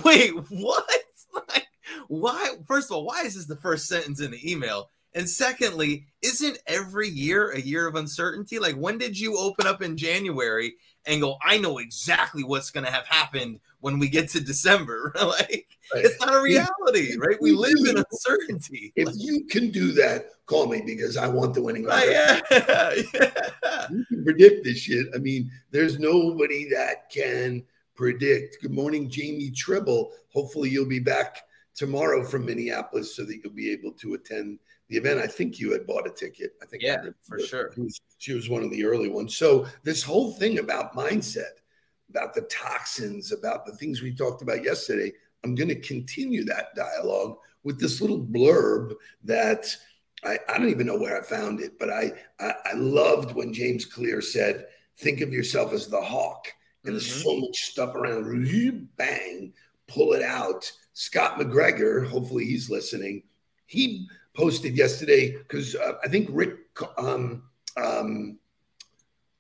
wait 0.03 0.34
what? 0.50 0.89
Like 1.48 1.67
why 2.10 2.55
first 2.67 2.91
of 2.91 2.98
all 2.98 3.05
why 3.05 3.22
is 3.22 3.36
this 3.36 3.46
the 3.46 3.55
first 3.55 3.88
sentence 3.88 4.20
in 4.20 4.32
the 4.32 4.51
email 4.51 4.89
and 5.15 5.29
secondly, 5.29 6.07
isn't 6.22 6.57
every 6.67 7.07
year 7.07 7.51
a 7.51 7.62
year 7.62 7.88
of 7.88 7.95
uncertainty? 7.95 8.60
Like, 8.60 8.75
when 8.75 8.98
did 8.98 9.17
you 9.17 9.38
open 9.38 9.65
up 9.65 9.81
in 9.81 9.95
January 9.95 10.75
and 11.05 11.22
go, 11.22 11.38
I 11.41 11.57
know 11.57 11.77
exactly 11.77 12.43
what's 12.43 12.69
going 12.69 12.86
to 12.86 12.91
have 12.91 13.05
happened 13.07 13.62
when 13.79 13.98
we 13.98 14.10
get 14.10 14.27
to 14.31 14.41
December? 14.41 15.13
like, 15.22 15.67
right. 15.93 16.03
it's 16.03 16.19
not 16.19 16.36
a 16.36 16.41
reality, 16.41 17.13
if, 17.13 17.22
right? 17.22 17.38
We 17.39 17.53
live 17.53 17.77
in 17.88 17.98
uncertainty. 17.98 18.91
If 18.98 19.07
like, 19.07 19.15
you 19.17 19.45
can 19.45 19.72
do 19.72 19.93
that, 19.93 20.25
call 20.48 20.67
me 20.67 20.81
because 20.86 21.15
I 21.15 21.27
want 21.27 21.53
the 21.53 21.63
winning. 21.63 21.86
Yeah, 21.86 22.41
yeah. 22.51 22.91
You 23.89 24.05
can 24.10 24.25
predict 24.25 24.65
this 24.65 24.79
shit. 24.79 25.07
I 25.15 25.19
mean, 25.19 25.50
there's 25.72 25.98
nobody 25.98 26.67
that 26.72 27.10
can 27.10 27.63
predict. 27.95 28.62
Good 28.62 28.74
morning, 28.74 29.10
Jamie 29.10 29.51
Tribble. 29.51 30.12
Hopefully, 30.34 30.72
you'll 30.72 30.89
be 30.89 31.00
back 31.00 31.43
tomorrow 31.74 32.25
from 32.25 32.45
Minneapolis 32.45 33.15
so 33.15 33.24
that 33.24 33.39
you'll 33.41 33.53
be 33.53 33.72
able 33.72 33.91
to 33.93 34.15
attend 34.15 34.60
the 34.89 34.98
event. 34.98 35.20
I 35.20 35.27
think 35.27 35.60
you 35.60 35.72
had 35.72 35.88
bought 35.88 36.08
a 36.08 36.12
ticket. 36.12 36.54
I 36.62 36.65
think 36.65 36.84
yeah, 36.84 37.04
for 37.24 37.39
sure. 37.39 37.72
She 37.74 37.82
was, 37.82 38.01
she 38.18 38.34
was 38.34 38.50
one 38.50 38.63
of 38.63 38.72
the 38.72 38.86
early 38.86 39.10
ones. 39.10 39.36
So 39.36 39.65
this 39.84 40.04
whole 40.04 40.32
thing 40.34 40.60
about 40.60 40.96
mindset, 40.96 41.62
about 42.10 42.34
the 42.34 42.42
toxins, 42.42 43.32
about 43.32 43.65
the 43.65 43.74
things 43.74 44.01
we 44.01 44.13
talked 44.13 44.42
about 44.42 44.63
yesterday, 44.63 45.12
I'm 45.44 45.56
going 45.56 45.70
to 45.70 45.80
continue 45.80 46.44
that 46.46 46.75
dialogue 46.75 47.38
with 47.63 47.80
this 47.80 48.01
little 48.01 48.20
blurb 48.20 48.94
that 49.24 49.75
I, 50.24 50.39
I 50.50 50.58
don't 50.58 50.70
even 50.70 50.88
know 50.88 50.98
where 50.98 51.20
I 51.20 51.24
found 51.24 51.60
it, 51.62 51.77
but 51.77 51.89
I, 51.89 52.12
I, 52.39 52.54
I 52.65 52.74
loved 52.74 53.36
when 53.36 53.54
James 53.54 53.86
Clear 53.86 54.22
said, 54.22 54.68
"Think 54.98 55.22
of 55.22 55.34
yourself 55.34 55.74
as 55.74 55.88
the 55.88 56.01
hawk." 56.01 56.48
And 56.84 56.94
there's 56.94 57.10
mm-hmm. 57.10 57.22
so 57.22 57.39
much 57.39 57.58
stuff 57.58 57.96
around. 57.96 58.88
Bang, 58.98 59.54
pull 59.88 60.13
it 60.13 60.22
out. 60.22 60.72
Scott 60.94 61.39
McGregor, 61.39 62.08
hopefully 62.08 62.46
he's 62.46 62.70
listening. 62.70 63.24
He 63.65 64.07
posted 64.36 64.77
yesterday 64.77 65.31
because 65.38 65.75
uh, 65.75 65.93
I 66.03 66.07
think 66.07 66.29
Rick, 66.31 66.57
um, 66.98 67.43
um, 67.77 68.38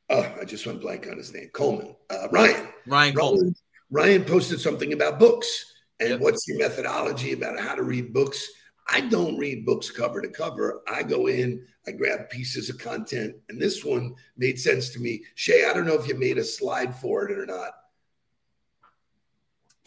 uh, 0.09 0.29
I 0.39 0.45
just 0.45 0.65
went 0.65 0.81
blank 0.81 1.07
on 1.07 1.17
his 1.17 1.33
name. 1.33 1.49
Coleman. 1.53 1.95
Uh, 2.09 2.27
Ryan. 2.31 2.67
Ryan 2.87 3.15
Coleman. 3.15 3.55
Ryan 3.91 4.23
posted 4.25 4.59
something 4.59 4.93
about 4.93 5.19
books 5.19 5.73
and 5.99 6.09
Yep. 6.09 6.19
what's 6.21 6.47
your 6.47 6.57
methodology 6.57 7.33
about 7.33 7.59
how 7.59 7.75
to 7.75 7.83
read 7.83 8.13
books. 8.13 8.49
I 8.87 9.01
don't 9.01 9.37
read 9.37 9.65
books 9.65 9.89
cover 9.89 10.21
to 10.21 10.27
cover. 10.27 10.83
I 10.87 11.03
go 11.03 11.27
in, 11.27 11.65
I 11.87 11.91
grab 11.91 12.29
pieces 12.29 12.69
of 12.69 12.77
content, 12.77 13.35
and 13.49 13.59
this 13.59 13.83
one 13.83 14.13
made 14.37 14.59
sense 14.59 14.89
to 14.89 14.99
me. 14.99 15.23
Shay, 15.35 15.65
I 15.65 15.73
don't 15.73 15.87
know 15.87 15.95
if 15.95 16.07
you 16.07 16.15
made 16.15 16.37
a 16.37 16.43
slide 16.43 16.95
for 16.95 17.27
it 17.27 17.37
or 17.37 17.45
not. 17.45 17.71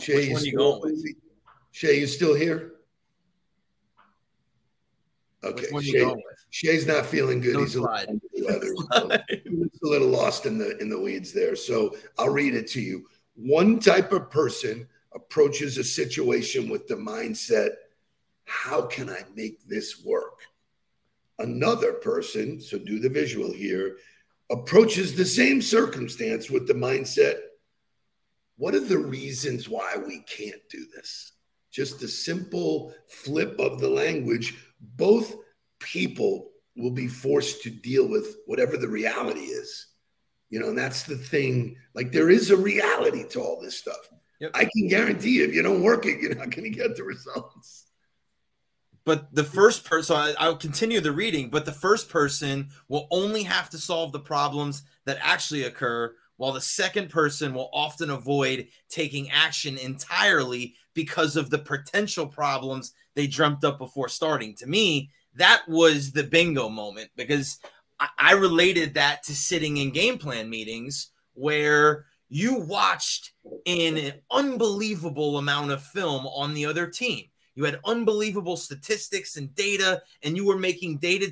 Shay, 0.00 0.28
Which 0.28 0.32
one 0.34 0.44
you 0.44 0.56
going 0.56 0.80
with? 0.82 1.06
Shay, 1.72 2.00
you 2.00 2.06
still 2.06 2.34
here? 2.34 2.72
Okay, 5.44 5.62
Which 5.62 5.72
one 5.72 5.84
you 5.84 5.92
Shay, 5.92 6.00
going 6.00 6.16
with? 6.16 6.46
Shay's 6.50 6.86
not 6.86 7.06
feeling 7.06 7.40
good. 7.40 7.54
No 7.54 7.60
He's 7.60 7.76
a 7.76 7.80
little, 7.80 7.94
slide. 7.96 8.08
under 8.08 8.26
the 8.34 8.44
weather, 8.44 8.74
so 9.72 9.88
a 9.88 9.88
little 9.88 10.08
lost 10.08 10.46
in 10.46 10.58
the 10.58 10.76
in 10.78 10.88
the 10.88 10.98
weeds 10.98 11.32
there. 11.32 11.54
So 11.54 11.96
I'll 12.18 12.30
read 12.30 12.54
it 12.54 12.66
to 12.68 12.80
you. 12.80 13.06
One 13.36 13.78
type 13.78 14.10
of 14.12 14.30
person 14.30 14.88
approaches 15.14 15.78
a 15.78 15.84
situation 15.84 16.68
with 16.68 16.88
the 16.88 16.96
mindset, 16.96 17.70
how 18.46 18.82
can 18.82 19.08
I 19.08 19.24
make 19.36 19.66
this 19.66 20.04
work? 20.04 20.40
Another 21.38 21.92
person, 21.92 22.60
so 22.60 22.78
do 22.78 22.98
the 22.98 23.08
visual 23.08 23.52
here, 23.52 23.98
approaches 24.50 25.14
the 25.14 25.24
same 25.24 25.62
circumstance 25.62 26.50
with 26.50 26.66
the 26.66 26.74
mindset, 26.74 27.36
what 28.56 28.74
are 28.74 28.80
the 28.80 28.98
reasons 28.98 29.68
why 29.68 29.94
we 30.04 30.18
can't 30.20 30.68
do 30.68 30.84
this? 30.94 31.32
Just 31.70 32.02
a 32.02 32.08
simple 32.08 32.92
flip 33.08 33.58
of 33.60 33.80
the 33.80 33.88
language. 33.88 34.56
Both 34.80 35.34
people 35.80 36.50
will 36.76 36.90
be 36.90 37.08
forced 37.08 37.62
to 37.62 37.70
deal 37.70 38.08
with 38.08 38.36
whatever 38.46 38.76
the 38.76 38.88
reality 38.88 39.40
is. 39.40 39.86
You 40.50 40.60
know, 40.60 40.68
and 40.68 40.78
that's 40.78 41.02
the 41.02 41.16
thing. 41.16 41.76
Like, 41.94 42.10
there 42.12 42.30
is 42.30 42.50
a 42.50 42.56
reality 42.56 43.28
to 43.30 43.40
all 43.40 43.60
this 43.60 43.76
stuff. 43.76 44.08
Yep. 44.40 44.52
I 44.54 44.64
can 44.64 44.88
guarantee 44.88 45.38
you, 45.38 45.44
if 45.44 45.54
you 45.54 45.62
don't 45.62 45.82
work 45.82 46.06
it, 46.06 46.20
you're 46.20 46.34
not 46.34 46.50
going 46.50 46.64
to 46.64 46.78
get 46.78 46.96
the 46.96 47.02
results. 47.02 47.84
But 49.04 49.34
the 49.34 49.44
first 49.44 49.84
person, 49.84 50.16
I, 50.16 50.34
I'll 50.38 50.56
continue 50.56 51.00
the 51.00 51.12
reading, 51.12 51.50
but 51.50 51.64
the 51.64 51.72
first 51.72 52.08
person 52.08 52.68
will 52.88 53.08
only 53.10 53.42
have 53.42 53.68
to 53.70 53.78
solve 53.78 54.12
the 54.12 54.20
problems 54.20 54.82
that 55.06 55.18
actually 55.20 55.64
occur, 55.64 56.14
while 56.36 56.52
the 56.52 56.60
second 56.60 57.10
person 57.10 57.52
will 57.52 57.70
often 57.72 58.10
avoid 58.10 58.68
taking 58.88 59.30
action 59.30 59.76
entirely 59.76 60.76
because 60.98 61.36
of 61.36 61.48
the 61.48 61.60
potential 61.60 62.26
problems 62.26 62.92
they 63.14 63.28
dreamt 63.28 63.62
up 63.62 63.78
before 63.78 64.08
starting. 64.08 64.52
To 64.56 64.66
me, 64.66 65.10
that 65.36 65.62
was 65.68 66.10
the 66.10 66.24
bingo 66.24 66.68
moment 66.68 67.08
because 67.14 67.60
I, 68.00 68.08
I 68.18 68.32
related 68.32 68.94
that 68.94 69.22
to 69.26 69.32
sitting 69.36 69.76
in 69.76 69.92
game 69.92 70.18
plan 70.18 70.50
meetings 70.50 71.12
where 71.34 72.06
you 72.28 72.58
watched 72.58 73.30
in 73.64 73.96
an 73.96 74.14
unbelievable 74.32 75.38
amount 75.38 75.70
of 75.70 75.84
film 75.84 76.26
on 76.26 76.52
the 76.52 76.66
other 76.66 76.88
team. 76.88 77.26
You 77.54 77.62
had 77.62 77.78
unbelievable 77.84 78.56
statistics 78.56 79.36
and 79.36 79.54
data, 79.54 80.02
and 80.24 80.36
you 80.36 80.44
were 80.44 80.58
making 80.58 80.98
data 80.98 81.30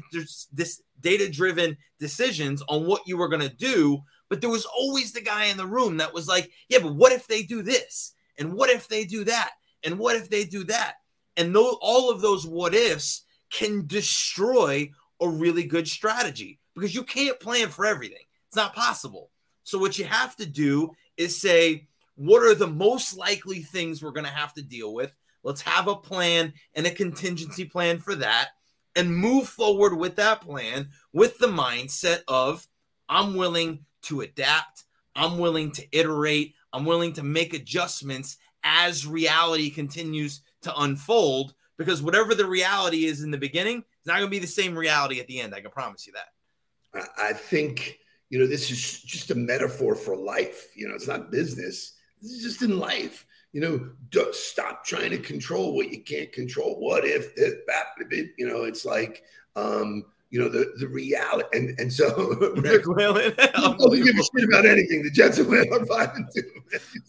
this 0.53 0.81
data 1.01 1.29
driven 1.29 1.77
decisions 1.99 2.63
on 2.69 2.87
what 2.87 3.03
you 3.05 3.17
were 3.17 3.29
going 3.29 3.49
to 3.49 3.57
do. 3.57 3.99
But 4.29 4.41
there 4.41 4.51
was 4.51 4.65
always 4.65 5.13
the 5.13 5.21
guy 5.21 5.47
in 5.47 5.57
the 5.57 5.67
room 5.67 5.97
that 5.97 6.15
was 6.15 6.29
like, 6.29 6.53
"Yeah, 6.69 6.79
but 6.83 6.95
what 6.95 7.11
if 7.11 7.27
they 7.27 7.43
do 7.43 7.63
this? 7.63 8.13
And 8.39 8.53
what 8.53 8.71
if 8.71 8.89
they 8.89 9.05
do 9.05 9.25
that? 9.25 9.53
And 9.85 9.99
what 9.99 10.17
if 10.17 10.29
they 10.29 10.45
do 10.45 10.65
that?" 10.65 10.97
And 11.37 11.57
all 11.57 12.11
of 12.11 12.21
those 12.21 12.47
what 12.47 12.75
ifs 12.75 13.23
can 13.51 13.87
destroy 13.87 14.91
a 15.21 15.29
really 15.29 15.65
good 15.65 15.89
strategy 15.89 16.59
because 16.75 16.95
you 16.95 17.03
can't 17.03 17.41
plan 17.41 17.69
for 17.69 17.87
everything. 17.87 18.25
It's 18.49 18.57
not 18.57 18.75
possible. 18.75 19.31
So 19.65 19.79
what 19.79 19.99
you 19.99 20.05
have 20.05 20.37
to 20.37 20.47
do 20.47 20.93
is 21.17 21.41
say, 21.41 21.89
what 22.15 22.43
are 22.43 22.55
the 22.55 22.67
most 22.67 23.17
likely 23.17 23.63
things 23.63 24.03
we're 24.03 24.11
going 24.13 24.27
to 24.27 24.31
have 24.31 24.55
to 24.55 24.63
deal 24.63 24.95
with? 24.95 25.17
Let's 25.43 25.63
have 25.63 25.89
a 25.89 25.97
plan 25.97 26.53
and 26.75 26.87
a 26.87 26.91
contingency 26.91 27.65
plan 27.65 27.99
for 27.99 28.15
that 28.17 28.51
and 28.95 29.15
move 29.15 29.49
forward 29.49 29.97
with 29.97 30.17
that 30.17 30.41
plan 30.41 30.89
with 31.13 31.39
the 31.39 31.47
mindset 31.47 32.21
of 32.27 32.67
I'm 33.09 33.37
willing 33.37 33.85
to 34.03 34.23
adapt, 34.23 34.85
I'm 35.15 35.39
willing 35.39 35.71
to 35.73 35.87
iterate, 35.93 36.55
I'm 36.77 36.85
willing 36.85 37.15
to 37.15 37.23
make 37.23 37.55
adjustments 37.55 38.37
as 38.63 39.07
reality 39.07 39.71
continues 39.71 40.43
to 40.63 40.81
unfold 40.81 41.55
because 41.79 42.03
whatever 42.03 42.35
the 42.35 42.45
reality 42.47 43.07
is 43.07 43.23
in 43.23 43.31
the 43.31 43.39
beginning, 43.39 43.79
it's 43.79 44.07
not 44.07 44.19
going 44.19 44.27
to 44.27 44.31
be 44.31 44.39
the 44.39 44.47
same 44.47 44.77
reality 44.77 45.19
at 45.19 45.27
the 45.27 45.41
end. 45.41 45.55
I 45.55 45.63
can 45.63 45.71
promise 45.71 46.07
you 46.07 46.13
that. 46.13 47.09
I- 47.19 47.33
think, 47.33 47.99
you 48.29 48.39
know, 48.39 48.47
this 48.47 48.71
is 48.71 49.03
just 49.03 49.31
a 49.31 49.35
metaphor 49.35 49.95
for 49.95 50.17
life. 50.17 50.69
You 50.77 50.89
know, 50.89 50.95
it's 50.95 51.07
not 51.07 51.31
business, 51.31 51.95
this 52.21 52.33
is 52.33 52.43
just 52.43 52.63
in 52.63 52.79
life. 52.79 53.27
You 53.53 53.61
know, 53.63 53.91
don't 54.11 54.35
stop 54.35 54.85
trying 54.85 55.11
to 55.11 55.19
control 55.19 55.75
what 55.75 55.91
you 55.91 56.03
can't 56.03 56.31
control. 56.33 56.79
What 56.79 57.05
if 57.07 57.35
that- 57.37 58.31
you 58.37 58.47
know, 58.47 58.65
it's 58.65 58.85
like, 58.85 59.25
um, 59.55 60.05
you 60.31 60.41
know, 60.41 60.49
the, 60.49 60.73
the 60.79 60.89
reality. 60.89 61.49
And, 61.53 61.79
and 61.79 61.93
so, 61.93 62.53
Rick, 62.57 62.87
Whalen. 62.87 63.33
don't 63.55 63.79
give 63.79 64.17
a 64.17 64.23
shit 64.23 64.49
about 64.49 64.67
anything. 64.67 65.03
The 65.03 65.11
Jets 65.11 65.39
are 65.39 65.45
winning 65.45 65.73
on 65.73 65.87
five 65.87 66.11
and 66.15 66.29
two. 66.35 66.43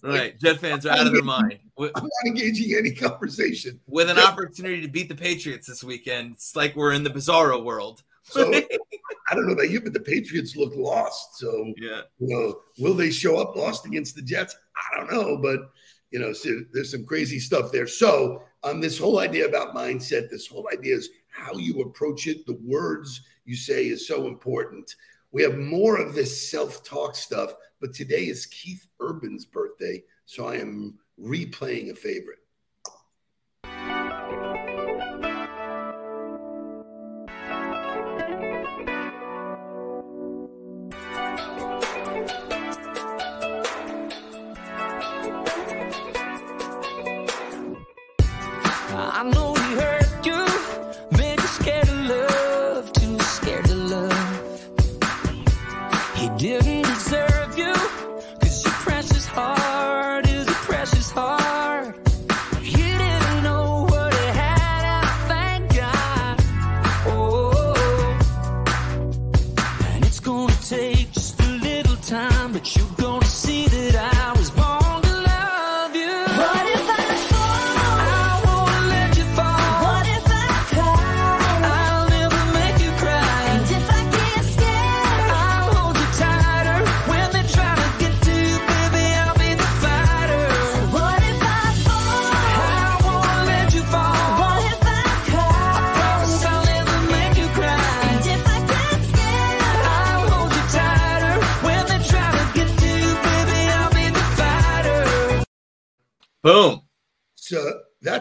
Like, 0.04 0.20
right. 0.20 0.40
Jet 0.40 0.60
fans 0.60 0.86
are 0.86 0.92
out 0.92 1.08
of 1.08 1.14
their 1.14 1.24
mind. 1.24 1.60
I'm 1.80 1.92
not 1.94 2.26
engaging 2.26 2.78
any 2.78 2.92
conversation. 2.92 3.80
with 3.88 4.10
an 4.10 4.20
opportunity 4.28 4.82
to 4.82 4.88
beat 4.88 5.10
the 5.10 5.16
Patriots 5.16 5.68
this 5.68 5.84
weekend, 5.84 6.34
it's 6.34 6.56
like 6.56 6.76
we're 6.76 6.94
in 6.94 7.04
the 7.04 7.10
bizarro 7.10 7.64
world. 7.64 8.04
So 8.24 8.54
I 8.54 9.36
don't 9.36 9.48
know 9.48 9.54
about 9.54 9.70
you, 9.70 9.82
but 9.82 9.94
the 9.94 10.02
Patriots 10.02 10.56
look 10.56 10.74
lost. 10.76 11.38
So 11.38 11.74
yeah. 11.78 12.02
you 12.20 12.28
know, 12.28 12.60
will 12.78 12.94
they 12.94 13.10
show 13.10 13.38
up 13.38 13.56
lost 13.56 13.86
against 13.86 14.16
the 14.16 14.22
Jets? 14.22 14.56
I 14.76 14.98
don't 14.98 15.12
know, 15.12 15.38
but 15.38 15.72
you 16.12 16.20
know, 16.20 16.34
so 16.34 16.50
there's 16.72 16.92
some 16.92 17.06
crazy 17.06 17.40
stuff 17.40 17.72
there. 17.72 17.88
So 17.88 18.44
um, 18.64 18.82
this 18.82 18.98
whole 18.98 19.20
idea 19.20 19.48
about 19.48 19.76
mindset, 19.76 20.30
this 20.30 20.48
whole 20.48 20.68
idea 20.72 20.96
is 20.96 21.10
how 21.38 21.54
you 21.58 21.82
approach 21.82 22.28
it. 22.28 22.46
The 22.46 22.60
words 22.64 23.22
you 23.46 23.56
say 23.56 23.88
is 23.88 24.08
so 24.08 24.28
important. 24.28 24.96
We 25.32 25.44
have 25.44 25.58
more 25.58 25.98
of 25.98 26.16
this 26.16 26.50
self-talk 26.50 27.16
stuff, 27.16 27.54
but 27.80 27.94
today 27.94 28.28
is 28.28 28.48
Keith 28.48 28.88
Urban's 29.00 29.46
birthday, 29.46 30.04
so 30.26 30.48
I 30.48 30.56
am 30.56 30.98
replaying 31.22 31.92
a 31.92 31.96
favorite. 31.96 32.40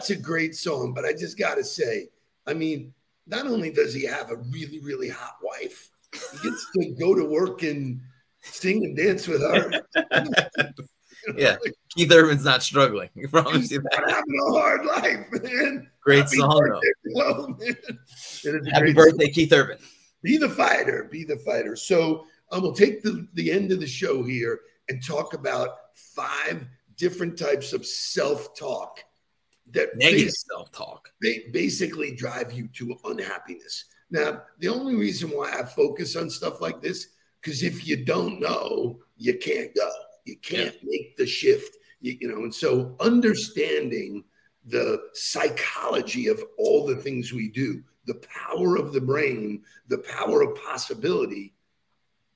That's 0.07 0.21
a 0.21 0.23
great 0.23 0.55
song, 0.55 0.93
but 0.95 1.05
I 1.05 1.13
just 1.13 1.37
got 1.37 1.57
to 1.57 1.65
say, 1.65 2.09
I 2.47 2.55
mean, 2.55 2.95
not 3.27 3.47
only 3.47 3.71
does 3.71 3.93
he 3.93 4.05
have 4.05 4.31
a 4.31 4.37
really, 4.37 4.79
really 4.81 5.09
hot 5.09 5.37
wife, 5.43 5.91
he 6.13 6.49
gets 6.49 6.67
to 6.75 6.95
go 6.99 7.15
to 7.15 7.25
work 7.25 7.65
and 7.65 8.01
sing 8.41 8.85
and 8.85 8.97
dance 8.97 9.27
with 9.27 9.41
her. 9.43 9.83
Yeah. 11.37 11.57
Keith 11.91 12.13
Urban's 12.13 12.45
not 12.45 12.63
struggling. 12.63 13.09
I 13.21 13.27
promise 13.27 13.69
you 13.73 13.81
that. 13.81 14.05
Having 14.07 14.41
a 14.49 14.53
hard 14.53 14.87
life, 14.87 15.27
man. 15.43 15.91
Great 16.01 16.19
Happy 16.21 16.37
song, 16.37 16.61
birthday, 16.61 17.13
Flo, 17.13 17.49
man. 17.49 17.59
It 17.69 18.55
is 18.55 18.67
a 18.69 18.71
Happy 18.71 18.93
birthday, 18.93 19.29
Keith 19.31 19.53
Urban. 19.53 19.79
be 20.23 20.37
the 20.37 20.49
fighter 20.49 21.09
be 21.11 21.25
the 21.25 21.39
fighter 21.39 21.75
so 21.75 22.27
um, 22.53 22.63
we'll 22.63 22.73
take 22.75 23.03
the, 23.03 23.27
the 23.35 23.51
end 23.51 23.73
of 23.73 23.81
the 23.81 23.89
show 23.89 24.23
here 24.23 24.61
and 24.89 25.05
talk 25.05 25.35
about 25.35 25.71
five 25.95 26.65
different 26.97 27.37
types 27.37 27.73
of 27.73 27.85
self-talk 27.85 29.03
that 29.73 29.97
Negative 29.97 30.31
self 30.31 30.71
talk. 30.73 31.11
ba- 31.21 31.51
basically 31.53 32.15
drive 32.15 32.53
you 32.53 32.69
to 32.69 32.97
unhappiness. 33.05 33.87
Now, 34.11 34.43
the 34.61 34.69
only 34.69 34.95
reason 34.95 35.31
why 35.31 35.53
I 35.53 35.65
focus 35.65 36.15
on 36.17 36.31
stuff 36.31 36.61
like 36.61 36.81
this, 36.81 37.09
because 37.41 37.63
if 37.63 37.87
you 37.87 38.05
don't 38.05 38.41
know, 38.41 39.01
you 39.17 39.37
can't 39.39 39.75
go. 39.75 39.91
You 40.25 40.37
can't 40.39 40.77
make 40.83 41.17
the 41.17 41.27
shift. 41.27 41.77
You, 42.01 42.17
you 42.21 42.29
know, 42.29 42.43
and 42.45 42.55
so 42.55 42.97
understanding 43.01 44.25
the 44.67 45.01
psychology 45.15 46.27
of 46.29 46.43
all 46.59 46.87
the 46.87 46.97
things 46.97 47.33
we 47.33 47.49
do, 47.49 47.83
the 48.07 48.21
power 48.29 48.77
of 48.77 48.93
the 48.93 49.01
brain, 49.01 49.63
the 49.89 49.99
power 49.99 50.43
of 50.43 50.57
possibility. 50.65 51.55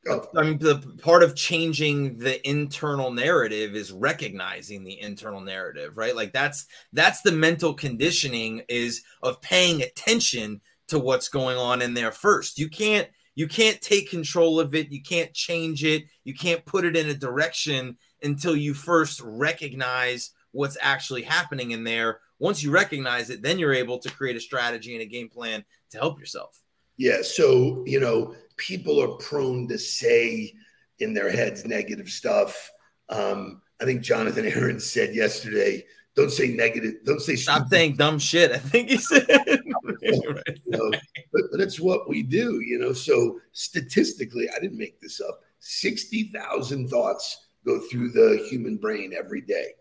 Oh, 0.08 0.26
I 0.34 0.44
mean, 0.44 0.58
the 0.58 0.78
part 1.02 1.22
of 1.22 1.36
changing 1.36 2.16
the 2.16 2.46
internal 2.48 3.10
narrative 3.10 3.74
is 3.74 3.92
recognizing 3.92 4.82
the 4.82 4.98
internal 4.98 5.42
narrative, 5.42 5.98
right? 5.98 6.16
Like 6.16 6.32
that's 6.32 6.66
that's 6.94 7.20
the 7.20 7.32
mental 7.32 7.74
conditioning 7.74 8.62
is 8.68 9.02
of 9.22 9.42
paying 9.42 9.82
attention 9.82 10.62
to 10.88 10.98
what's 10.98 11.28
going 11.28 11.58
on 11.58 11.82
in 11.82 11.92
there 11.92 12.12
first. 12.12 12.58
You 12.58 12.70
can't 12.70 13.08
you 13.34 13.46
can't 13.46 13.80
take 13.82 14.10
control 14.10 14.58
of 14.58 14.74
it, 14.74 14.90
you 14.90 15.02
can't 15.02 15.34
change 15.34 15.84
it, 15.84 16.04
you 16.24 16.34
can't 16.34 16.64
put 16.64 16.86
it 16.86 16.96
in 16.96 17.10
a 17.10 17.14
direction 17.14 17.98
until 18.22 18.56
you 18.56 18.72
first 18.72 19.20
recognize 19.22 20.30
what's 20.52 20.78
actually 20.80 21.22
happening 21.22 21.72
in 21.72 21.84
there. 21.84 22.20
Once 22.38 22.62
you 22.62 22.70
recognize 22.70 23.28
it, 23.28 23.42
then 23.42 23.58
you're 23.58 23.74
able 23.74 23.98
to 23.98 24.10
create 24.10 24.36
a 24.36 24.40
strategy 24.40 24.94
and 24.94 25.02
a 25.02 25.06
game 25.06 25.28
plan 25.28 25.62
to 25.90 25.98
help 25.98 26.18
yourself. 26.18 26.62
Yeah. 26.96 27.22
So, 27.22 27.82
you 27.86 28.00
know, 28.00 28.34
people 28.60 29.02
are 29.02 29.16
prone 29.16 29.66
to 29.66 29.78
say 29.78 30.52
in 30.98 31.14
their 31.14 31.30
heads 31.30 31.64
negative 31.64 32.08
stuff. 32.08 32.70
Um, 33.08 33.62
I 33.80 33.86
think 33.86 34.02
Jonathan 34.02 34.46
Aaron 34.46 34.78
said 34.78 35.14
yesterday, 35.14 35.84
don't 36.14 36.30
say 36.30 36.48
negative, 36.48 36.96
don't 37.04 37.22
say 37.22 37.36
Stop 37.36 37.56
stupid 37.56 37.70
saying 37.70 37.96
dumb 37.96 38.18
shit. 38.18 38.52
I 38.52 38.58
think 38.58 38.90
he 38.90 38.98
said. 38.98 39.26
You 40.02 40.60
know, 40.66 40.90
but, 41.32 41.42
but 41.50 41.60
it's 41.60 41.78
what 41.78 42.08
we 42.08 42.22
do, 42.22 42.60
you 42.60 42.78
know. 42.78 42.92
So 42.92 43.38
statistically, 43.52 44.48
I 44.48 44.58
didn't 44.58 44.78
make 44.78 45.00
this 45.00 45.20
up. 45.20 45.40
60,000 45.58 46.88
thoughts 46.88 47.48
go 47.66 47.78
through 47.80 48.10
the 48.10 48.46
human 48.48 48.76
brain 48.76 49.12
every 49.16 49.42
day. 49.42 49.72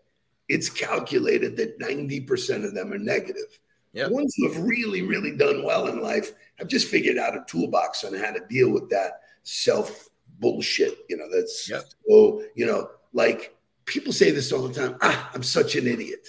It's 0.48 0.68
calculated 0.68 1.56
that 1.56 1.78
90% 1.80 2.64
of 2.64 2.74
them 2.74 2.92
are 2.92 2.98
negative. 2.98 3.58
Yep. 3.92 4.08
The 4.08 4.14
ones 4.14 4.34
who 4.36 4.52
have 4.52 4.62
really, 4.62 5.02
really 5.02 5.36
done 5.36 5.64
well 5.64 5.88
in 5.88 6.00
life 6.00 6.32
have 6.56 6.68
just 6.68 6.88
figured 6.88 7.18
out 7.18 7.34
a 7.36 7.44
toolbox 7.48 8.04
on 8.04 8.14
how 8.14 8.30
to 8.32 8.40
deal 8.48 8.70
with 8.70 8.88
that 8.90 9.20
self 9.42 10.08
bullshit. 10.38 10.98
You 11.08 11.16
know, 11.16 11.28
that's 11.30 11.68
Yep. 11.68 11.84
so, 12.08 12.42
you 12.54 12.66
know, 12.66 12.90
like 13.12 13.56
people 13.86 14.12
say 14.12 14.30
this 14.30 14.52
all 14.52 14.66
the 14.68 14.74
time. 14.74 14.96
Ah, 15.02 15.30
I'm 15.34 15.42
such 15.42 15.74
an 15.74 15.86
idiot 15.88 16.26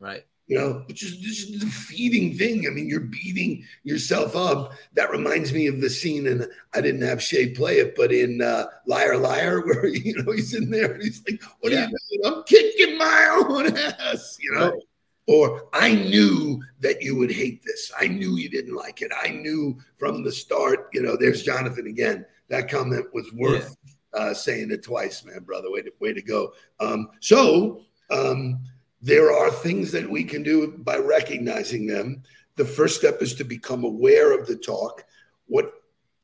Right. 0.00 0.24
you 0.48 0.58
know, 0.58 0.82
which 0.88 1.02
is 1.04 1.16
just 1.18 1.54
a 1.54 1.58
defeating 1.60 2.36
thing. 2.36 2.66
I 2.66 2.70
mean, 2.70 2.88
you're 2.88 3.00
beating 3.00 3.64
yourself 3.84 4.34
up. 4.36 4.72
That 4.94 5.10
reminds 5.12 5.52
me 5.52 5.68
of 5.68 5.80
the 5.80 5.88
scene, 5.90 6.26
and 6.26 6.46
I 6.74 6.80
didn't 6.80 7.02
have 7.02 7.22
Shay 7.22 7.50
play 7.50 7.78
it, 7.78 7.94
but 7.96 8.12
in 8.12 8.42
uh, 8.42 8.66
Liar 8.86 9.16
Liar, 9.16 9.60
where 9.64 9.86
you 9.86 10.22
know 10.22 10.32
he's 10.32 10.54
in 10.54 10.70
there 10.70 10.92
and 10.92 11.02
he's 11.02 11.22
like, 11.28 11.40
"What 11.60 11.72
Yeah. 11.72 11.86
are 11.86 11.88
you 11.88 12.20
doing? 12.22 12.34
I'm 12.34 12.42
kicking 12.44 12.98
my 12.98 13.44
own 13.48 13.76
ass," 13.76 14.36
you 14.40 14.52
know. 14.52 14.70
Right. 14.70 14.82
Or 15.26 15.68
I 15.72 15.94
knew 15.94 16.62
that 16.80 17.02
you 17.02 17.16
would 17.16 17.32
hate 17.32 17.62
this. 17.64 17.90
I 17.98 18.06
knew 18.06 18.36
you 18.36 18.48
didn't 18.48 18.76
like 18.76 19.02
it. 19.02 19.10
I 19.20 19.30
knew 19.30 19.76
from 19.98 20.22
the 20.22 20.30
start. 20.30 20.88
You 20.92 21.02
know, 21.02 21.16
there's 21.16 21.42
Jonathan 21.42 21.88
again. 21.88 22.24
That 22.48 22.70
comment 22.70 23.06
was 23.12 23.32
worth 23.32 23.76
uh, 24.14 24.32
saying 24.32 24.70
it 24.70 24.84
twice, 24.84 25.24
man, 25.24 25.40
brother. 25.40 25.70
Way 25.70 25.82
to 25.82 25.92
way 26.00 26.12
to 26.12 26.22
go. 26.22 26.52
Um, 26.78 27.08
so 27.20 27.82
um, 28.10 28.60
there 29.02 29.32
are 29.32 29.50
things 29.50 29.92
that 29.92 30.08
we 30.08 30.24
can 30.24 30.42
do 30.42 30.78
by 30.78 30.96
recognizing 30.96 31.86
them. 31.86 32.22
The 32.56 32.64
first 32.64 32.96
step 32.96 33.20
is 33.20 33.34
to 33.34 33.44
become 33.44 33.84
aware 33.84 34.38
of 34.38 34.46
the 34.46 34.56
talk. 34.56 35.04
What 35.46 35.72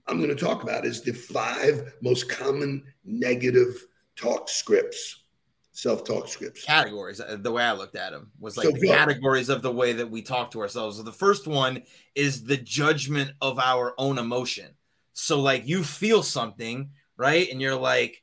I'm 0.06 0.18
going 0.18 0.34
to 0.34 0.44
talk 0.44 0.62
about 0.62 0.86
is 0.86 1.02
the 1.02 1.12
five 1.12 1.94
most 2.00 2.28
common 2.28 2.82
negative 3.04 3.86
talk 4.16 4.48
scripts, 4.48 5.21
self-talk 5.72 6.28
scripts. 6.28 6.64
Categories. 6.64 7.20
uh, 7.20 7.36
The 7.40 7.50
way 7.50 7.64
I 7.64 7.72
looked 7.72 7.96
at 7.96 8.12
them 8.12 8.30
was 8.38 8.56
like 8.56 8.66
So 8.66 8.72
the 8.72 8.86
categories 8.86 9.48
of 9.48 9.62
the 9.62 9.72
way 9.72 9.92
that 9.94 10.10
we 10.10 10.22
talk 10.22 10.50
to 10.52 10.60
ourselves. 10.60 10.98
So 10.98 11.02
the 11.02 11.12
first 11.12 11.46
one 11.46 11.82
is 12.14 12.44
the 12.44 12.58
judgment 12.58 13.32
of 13.40 13.58
our 13.58 13.94
own 13.98 14.18
emotion. 14.18 14.68
So 15.14 15.40
like 15.40 15.66
you 15.66 15.82
feel 15.82 16.22
something, 16.22 16.90
right? 17.16 17.50
And 17.50 17.60
you're 17.60 17.74
like, 17.74 18.22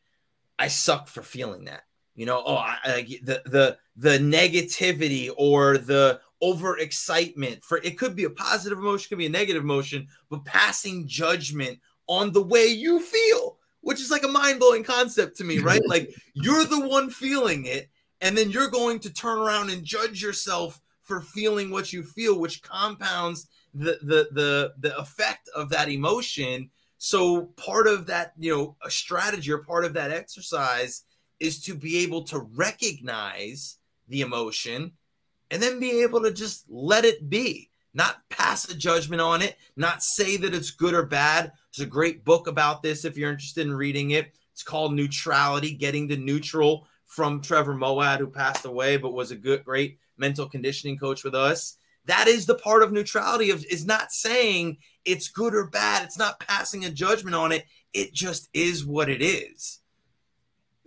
I 0.57 0.67
suck 0.67 1.07
for 1.07 1.21
feeling 1.21 1.65
that. 1.65 1.83
You 2.15 2.25
know, 2.25 2.43
oh, 2.45 2.55
I, 2.55 2.77
I 2.83 3.07
the 3.23 3.41
the 3.45 3.77
the 3.95 4.17
negativity 4.17 5.29
or 5.37 5.77
the 5.77 6.19
overexcitement 6.43 7.63
for 7.63 7.77
it 7.77 7.97
could 7.97 8.15
be 8.15 8.25
a 8.25 8.29
positive 8.29 8.77
emotion, 8.77 9.09
could 9.09 9.17
be 9.17 9.25
a 9.25 9.29
negative 9.29 9.63
emotion, 9.63 10.07
but 10.29 10.43
passing 10.45 11.07
judgment 11.07 11.79
on 12.07 12.31
the 12.31 12.41
way 12.41 12.65
you 12.65 12.99
feel, 12.99 13.58
which 13.81 14.01
is 14.01 14.11
like 14.11 14.23
a 14.23 14.27
mind 14.27 14.59
blowing 14.59 14.83
concept 14.83 15.37
to 15.37 15.43
me, 15.43 15.59
right? 15.59 15.81
like 15.87 16.13
you're 16.33 16.65
the 16.65 16.87
one 16.87 17.09
feeling 17.09 17.65
it, 17.65 17.89
and 18.21 18.37
then 18.37 18.51
you're 18.51 18.69
going 18.69 18.99
to 18.99 19.13
turn 19.13 19.39
around 19.39 19.69
and 19.69 19.83
judge 19.83 20.21
yourself 20.21 20.79
for 21.03 21.21
feeling 21.21 21.71
what 21.71 21.91
you 21.91 22.03
feel, 22.03 22.39
which 22.39 22.61
compounds 22.61 23.47
the 23.73 23.97
the 24.01 24.29
the 24.31 24.73
the 24.79 24.97
effect 24.97 25.49
of 25.55 25.69
that 25.69 25.89
emotion. 25.89 26.69
So 26.97 27.43
part 27.55 27.87
of 27.87 28.07
that, 28.07 28.33
you 28.37 28.55
know, 28.55 28.75
a 28.83 28.91
strategy 28.91 29.51
or 29.51 29.59
part 29.59 29.85
of 29.85 29.93
that 29.93 30.11
exercise 30.11 31.03
is 31.39 31.61
to 31.61 31.73
be 31.73 31.99
able 31.99 32.23
to 32.23 32.39
recognize 32.39 33.77
the 34.09 34.21
emotion 34.21 34.91
and 35.51 35.61
then 35.61 35.79
be 35.79 36.01
able 36.01 36.21
to 36.21 36.31
just 36.31 36.65
let 36.69 37.05
it 37.05 37.29
be, 37.29 37.69
not 37.93 38.17
pass 38.29 38.69
a 38.69 38.75
judgment 38.75 39.21
on 39.21 39.41
it, 39.41 39.57
not 39.75 40.03
say 40.03 40.37
that 40.37 40.53
it's 40.53 40.71
good 40.71 40.93
or 40.93 41.05
bad. 41.05 41.53
There's 41.75 41.87
a 41.87 41.89
great 41.89 42.25
book 42.25 42.47
about 42.47 42.81
this 42.81 43.05
if 43.05 43.17
you're 43.17 43.31
interested 43.31 43.65
in 43.65 43.73
reading 43.73 44.11
it. 44.11 44.33
It's 44.53 44.63
called 44.63 44.93
Neutrality, 44.93 45.73
Getting 45.73 46.07
to 46.09 46.17
Neutral 46.17 46.87
from 47.05 47.41
Trevor 47.41 47.75
Moawad, 47.75 48.19
who 48.19 48.27
passed 48.27 48.65
away, 48.65 48.97
but 48.97 49.13
was 49.13 49.31
a 49.31 49.35
good, 49.35 49.63
great 49.63 49.97
mental 50.17 50.47
conditioning 50.47 50.97
coach 50.97 51.23
with 51.23 51.33
us. 51.33 51.77
That 52.05 52.27
is 52.27 52.45
the 52.45 52.55
part 52.55 52.83
of 52.83 52.91
neutrality 52.91 53.51
of 53.51 53.63
is 53.65 53.85
not 53.85 54.11
saying 54.11 54.77
it's 55.05 55.29
good 55.29 55.53
or 55.53 55.67
bad. 55.67 56.03
It's 56.03 56.17
not 56.17 56.39
passing 56.39 56.85
a 56.85 56.89
judgment 56.89 57.35
on 57.35 57.51
it. 57.51 57.65
It 57.93 58.13
just 58.13 58.49
is 58.53 58.85
what 58.85 59.09
it 59.09 59.21
is. 59.21 59.79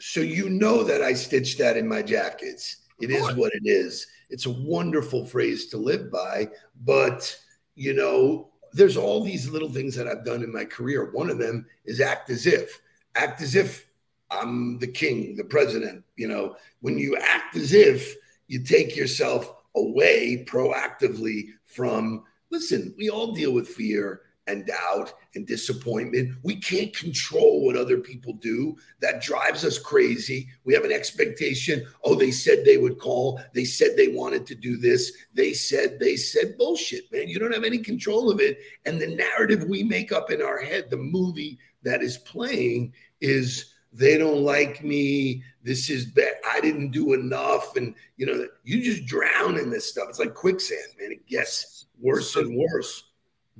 So 0.00 0.20
you 0.20 0.48
know 0.48 0.82
that 0.84 1.02
I 1.02 1.12
stitched 1.12 1.58
that 1.58 1.76
in 1.76 1.86
my 1.86 2.02
jackets. 2.02 2.78
It 3.00 3.10
is 3.10 3.34
what 3.34 3.52
it 3.54 3.62
is. 3.64 4.06
It's 4.30 4.46
a 4.46 4.50
wonderful 4.50 5.24
phrase 5.24 5.66
to 5.68 5.76
live 5.76 6.10
by, 6.10 6.48
but 6.84 7.36
you 7.74 7.94
know, 7.94 8.51
there's 8.72 8.96
all 8.96 9.22
these 9.22 9.48
little 9.48 9.70
things 9.70 9.94
that 9.94 10.08
I've 10.08 10.24
done 10.24 10.42
in 10.42 10.52
my 10.52 10.64
career. 10.64 11.10
One 11.10 11.30
of 11.30 11.38
them 11.38 11.66
is 11.84 12.00
act 12.00 12.30
as 12.30 12.46
if, 12.46 12.80
act 13.14 13.40
as 13.42 13.54
if 13.54 13.86
I'm 14.30 14.78
the 14.78 14.86
king, 14.86 15.36
the 15.36 15.44
president. 15.44 16.04
You 16.16 16.28
know, 16.28 16.56
when 16.80 16.98
you 16.98 17.16
act 17.16 17.56
as 17.56 17.72
if 17.72 18.14
you 18.48 18.62
take 18.62 18.96
yourself 18.96 19.54
away 19.76 20.44
proactively 20.48 21.48
from, 21.66 22.24
listen, 22.50 22.94
we 22.96 23.10
all 23.10 23.32
deal 23.32 23.52
with 23.52 23.68
fear 23.68 24.22
and 24.46 24.66
doubt 24.66 25.14
and 25.34 25.46
disappointment. 25.46 26.36
We 26.42 26.56
can't 26.56 26.94
control 26.94 27.64
what 27.64 27.76
other 27.76 27.98
people 27.98 28.34
do. 28.34 28.76
That 29.00 29.22
drives 29.22 29.64
us 29.64 29.78
crazy. 29.78 30.48
We 30.64 30.74
have 30.74 30.84
an 30.84 30.92
expectation. 30.92 31.86
Oh, 32.04 32.14
they 32.14 32.30
said 32.30 32.64
they 32.64 32.76
would 32.76 32.98
call. 32.98 33.40
They 33.54 33.64
said 33.64 33.96
they 33.96 34.08
wanted 34.08 34.46
to 34.46 34.54
do 34.54 34.76
this. 34.76 35.12
They 35.32 35.52
said, 35.52 35.98
they 36.00 36.16
said 36.16 36.58
bullshit, 36.58 37.10
man. 37.12 37.28
You 37.28 37.38
don't 37.38 37.54
have 37.54 37.64
any 37.64 37.78
control 37.78 38.30
of 38.30 38.40
it. 38.40 38.58
And 38.84 39.00
the 39.00 39.14
narrative 39.14 39.64
we 39.68 39.82
make 39.82 40.12
up 40.12 40.30
in 40.30 40.42
our 40.42 40.58
head, 40.58 40.90
the 40.90 40.96
movie 40.96 41.58
that 41.82 42.02
is 42.02 42.18
playing 42.18 42.92
is 43.20 43.74
they 43.92 44.16
don't 44.16 44.42
like 44.42 44.82
me. 44.82 45.42
This 45.62 45.90
is 45.90 46.06
bad. 46.06 46.34
I 46.50 46.60
didn't 46.60 46.90
do 46.90 47.12
enough. 47.12 47.76
And, 47.76 47.94
you 48.16 48.26
know, 48.26 48.46
you 48.64 48.82
just 48.82 49.06
drown 49.06 49.58
in 49.58 49.70
this 49.70 49.88
stuff. 49.88 50.06
It's 50.08 50.18
like 50.18 50.34
quicksand, 50.34 50.80
man. 50.98 51.12
It 51.12 51.26
gets 51.26 51.86
worse 52.00 52.34
and 52.36 52.56
worse. 52.56 53.04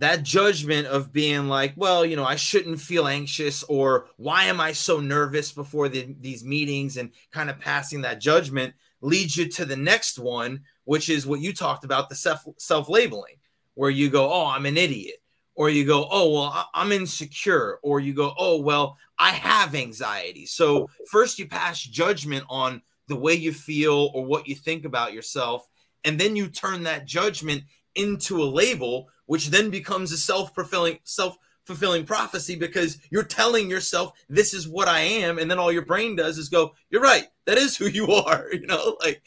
That 0.03 0.25
judgment 0.25 0.89
of 0.89 1.13
being 1.13 1.47
like, 1.47 1.75
well, 1.77 2.05
you 2.05 2.17
know, 2.17 2.25
I 2.25 2.35
shouldn't 2.35 2.81
feel 2.81 3.07
anxious, 3.07 3.63
or 3.63 4.09
why 4.17 4.47
am 4.47 4.61
I 4.61 4.73
so 4.73 4.99
nervous 4.99 5.53
before 5.53 5.89
the, 5.89 6.17
these 6.21 6.45
meetings, 6.45 6.97
and 6.97 7.13
kind 7.31 7.49
of 7.49 7.61
passing 7.61 8.01
that 8.01 8.21
judgment 8.21 8.75
leads 9.01 9.37
you 9.37 9.49
to 9.51 9.65
the 9.65 9.77
next 9.77 10.19
one, 10.19 10.63
which 10.83 11.09
is 11.09 11.25
what 11.25 11.39
you 11.39 11.53
talked 11.53 11.85
about 11.85 12.09
the 12.09 12.17
self 12.17 12.89
labeling, 12.89 13.37
where 13.75 13.91
you 13.91 14.11
go, 14.11 14.29
oh, 14.29 14.47
I'm 14.49 14.67
an 14.67 14.77
idiot, 14.77 15.23
or 15.55 15.71
you 15.71 15.87
go, 15.87 16.09
oh, 16.11 16.33
well, 16.33 16.69
I'm 16.75 16.91
insecure, 16.91 17.79
or 17.85 18.01
you 18.01 18.13
go, 18.13 18.35
oh, 18.37 18.61
well, 18.61 18.99
I 19.21 19.31
have 19.31 19.77
anxiety. 19.77 20.47
So 20.47 20.91
first 21.13 21.39
you 21.39 21.47
pass 21.47 21.81
judgment 21.81 22.45
on 22.51 22.83
the 23.07 23.15
way 23.15 23.35
you 23.35 23.53
feel 23.53 24.11
or 24.15 24.25
what 24.25 24.49
you 24.49 24.57
think 24.57 24.85
about 24.85 25.13
yourself, 25.13 25.65
and 26.03 26.19
then 26.19 26.35
you 26.35 26.49
turn 26.49 26.83
that 26.83 27.07
judgment 27.07 27.63
into 27.95 28.43
a 28.43 28.45
label 28.45 29.09
which 29.27 29.49
then 29.49 29.71
becomes 29.71 30.13
a 30.13 30.17
self-fulfilling 30.17 30.99
self 31.05 31.37
fulfilling 31.65 32.05
prophecy 32.05 32.57
because 32.57 32.99
you're 33.11 33.23
telling 33.23 33.71
yourself 33.71 34.13
this 34.29 34.53
is 34.53 34.67
what 34.69 34.89
I 34.89 35.01
am, 35.01 35.39
and 35.39 35.51
then 35.51 35.59
all 35.59 35.71
your 35.73 35.87
brain 35.87 36.17
does 36.17 36.37
is 36.39 36.49
go, 36.49 36.75
"You're 36.91 37.03
right, 37.03 37.29
that 37.47 37.59
is 37.59 37.77
who 37.77 37.87
you 37.87 38.13
are." 38.13 38.47
You 38.53 38.67
know, 38.67 38.97
like 39.01 39.23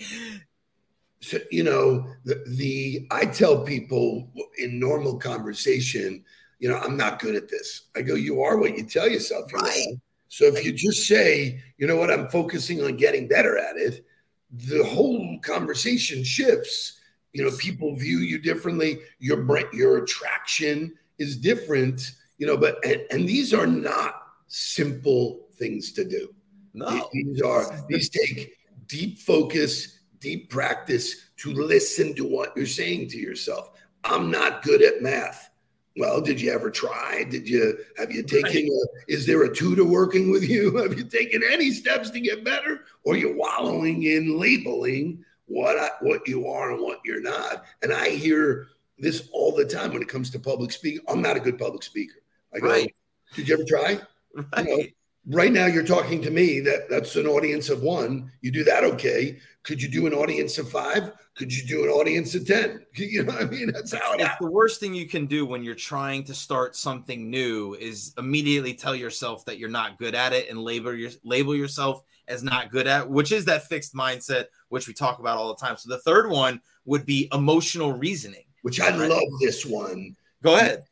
So, 1.21 1.39
you 1.49 1.63
know, 1.63 2.05
the, 2.23 2.43
the 2.47 3.07
I 3.11 3.25
tell 3.25 3.63
people 3.63 4.29
in 4.57 4.79
normal 4.79 5.17
conversation, 5.17 6.23
you 6.59 6.69
know, 6.69 6.77
I'm 6.77 6.97
not 6.97 7.19
good 7.19 7.35
at 7.35 7.49
this. 7.49 7.83
I 7.95 8.01
go, 8.01 8.15
you 8.15 8.41
are 8.43 8.57
what 8.57 8.77
you 8.77 8.85
tell 8.85 9.07
yourself. 9.09 9.51
you 9.51 9.57
Right. 9.59 9.87
know? 9.91 9.97
So 10.27 10.45
if 10.45 10.63
you 10.65 10.73
just 10.73 11.07
say, 11.07 11.61
you 11.77 11.87
know 11.87 11.95
what, 11.95 12.11
I'm 12.11 12.29
focusing 12.29 12.83
on 12.83 12.97
getting 12.97 13.27
better 13.27 13.57
at 13.57 13.77
it, 13.77 14.05
the 14.51 14.83
whole 14.83 15.39
conversation 15.41 16.23
shifts. 16.23 16.99
You 17.35 17.43
know, 17.43 17.57
people 17.57 17.93
view 17.97 18.19
you 18.19 18.39
differently. 18.39 18.99
Your 19.19 19.45
your 19.73 19.97
attraction 19.97 20.93
is 21.19 21.35
different. 21.35 22.11
You 22.37 22.47
know, 22.47 22.55
but 22.55 22.83
and, 22.85 23.01
and 23.11 23.27
these 23.27 23.53
are 23.53 23.67
not 23.67 24.21
simple 24.47 25.47
things 25.55 25.91
to 25.93 26.05
do. 26.05 26.33
no, 26.73 27.09
These 27.11 27.41
are 27.41 27.65
these 27.89 28.07
take 28.07 28.55
deep 28.87 29.19
focus, 29.19 29.99
deep 30.19 30.49
practice 30.49 31.29
to 31.37 31.51
listen 31.51 32.15
to 32.15 32.23
what 32.23 32.55
you're 32.55 32.65
saying 32.65 33.09
to 33.09 33.17
yourself. 33.17 33.71
I'm 34.05 34.31
not 34.31 34.63
good 34.63 34.81
at 34.81 35.01
math. 35.01 35.49
Well, 35.97 36.21
did 36.21 36.39
you 36.39 36.53
ever 36.53 36.71
try? 36.71 37.25
Did 37.29 37.49
you 37.49 37.79
have 37.97 38.13
you 38.13 38.23
taken 38.23 38.69
a, 38.69 39.11
is 39.11 39.25
there 39.25 39.43
a 39.43 39.53
tutor 39.53 39.83
working 39.83 40.31
with 40.31 40.47
you? 40.47 40.77
Have 40.81 40.97
you 40.97 41.03
taken 41.03 41.41
any 41.49 41.71
steps 41.71 42.11
to 42.11 42.21
get 42.21 42.45
better? 42.45 42.85
Or 43.03 43.17
you're 43.17 43.35
wallowing 43.35 44.03
in 44.03 44.39
labeling 44.39 45.25
what 45.47 45.77
I, 45.77 45.89
what 46.01 46.27
you 46.27 46.47
are 46.47 46.71
and 46.71 46.81
what 46.81 46.99
you're 47.05 47.21
not. 47.21 47.65
And 47.83 47.93
I 47.93 48.09
hear 48.09 48.67
this 48.97 49.29
all 49.31 49.53
the 49.55 49.65
time 49.65 49.93
when 49.93 50.01
it 50.01 50.07
comes 50.07 50.29
to 50.31 50.39
public 50.39 50.71
speaking. 50.71 51.01
I'm 51.07 51.21
not 51.21 51.37
a 51.37 51.39
good 51.39 51.57
public 51.59 51.83
speaker. 51.83 52.21
I 52.53 52.59
go, 52.59 52.69
Right. 52.69 52.95
did 53.35 53.47
you 53.47 53.53
ever 53.53 53.63
try? 53.63 53.99
right? 54.55 54.93
right 55.27 55.51
now 55.51 55.65
you're 55.65 55.83
talking 55.83 56.21
to 56.21 56.29
me 56.29 56.59
that 56.59 56.89
that's 56.89 57.15
an 57.15 57.25
audience 57.25 57.69
of 57.69 57.81
one 57.81 58.31
you 58.41 58.51
do 58.51 58.63
that 58.63 58.83
okay 58.83 59.39
could 59.63 59.81
you 59.81 59.89
do 59.89 60.05
an 60.05 60.13
audience 60.13 60.57
of 60.57 60.69
five 60.69 61.11
could 61.35 61.51
you 61.51 61.65
do 61.65 61.83
an 61.83 61.89
audience 61.89 62.35
of 62.35 62.45
10 62.45 62.85
you 62.95 63.23
know 63.23 63.33
what 63.33 63.41
i 63.41 63.45
mean 63.45 63.71
that's 63.71 63.93
how 63.93 64.13
it 64.13 64.21
It's 64.21 64.35
the 64.39 64.51
worst 64.51 64.79
thing 64.79 64.93
you 64.93 65.07
can 65.07 65.25
do 65.25 65.45
when 65.45 65.63
you're 65.63 65.73
trying 65.73 66.25
to 66.25 66.33
start 66.35 66.75
something 66.75 67.29
new 67.29 67.73
is 67.75 68.13
immediately 68.17 68.73
tell 68.73 68.95
yourself 68.95 69.45
that 69.45 69.57
you're 69.57 69.69
not 69.69 69.97
good 69.97 70.13
at 70.15 70.33
it 70.33 70.49
and 70.49 70.59
label 70.59 70.93
your 70.93 71.11
label 71.23 71.55
yourself 71.55 72.03
as 72.27 72.43
not 72.43 72.71
good 72.71 72.87
at, 72.87 73.09
which 73.09 73.31
is 73.31 73.45
that 73.45 73.67
fixed 73.67 73.93
mindset, 73.93 74.45
which 74.69 74.87
we 74.87 74.93
talk 74.93 75.19
about 75.19 75.37
all 75.37 75.53
the 75.53 75.59
time. 75.65 75.77
So 75.77 75.89
the 75.89 75.99
third 75.99 76.29
one 76.29 76.61
would 76.85 77.05
be 77.05 77.29
emotional 77.33 77.93
reasoning. 77.93 78.43
which 78.61 78.79
i 78.79 78.89
Right. 78.89 79.09
love 79.09 79.23
this 79.39 79.65
one 79.65 80.15
Go 80.43 80.55
ahead. 80.55 80.83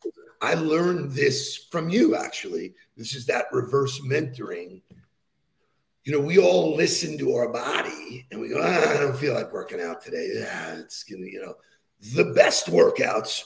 i 0.41 0.53
learned 0.53 1.11
this 1.11 1.67
from 1.71 1.89
you 1.89 2.15
actually 2.15 2.73
this 2.97 3.15
is 3.15 3.25
that 3.27 3.45
reverse 3.51 3.99
mentoring 4.01 4.81
you 6.03 6.11
know 6.11 6.19
we 6.19 6.37
all 6.37 6.75
listen 6.75 7.17
to 7.17 7.33
our 7.35 7.49
body 7.49 8.25
and 8.31 8.39
we 8.41 8.49
go 8.49 8.59
ah, 8.61 8.91
i 8.91 8.97
don't 8.97 9.17
feel 9.17 9.33
like 9.33 9.51
working 9.53 9.79
out 9.81 10.01
today 10.03 10.29
yeah, 10.35 10.75
it's 10.79 11.03
gonna 11.03 11.25
you 11.25 11.41
know 11.41 11.55
the 12.15 12.25
best 12.33 12.67
workouts 12.67 13.41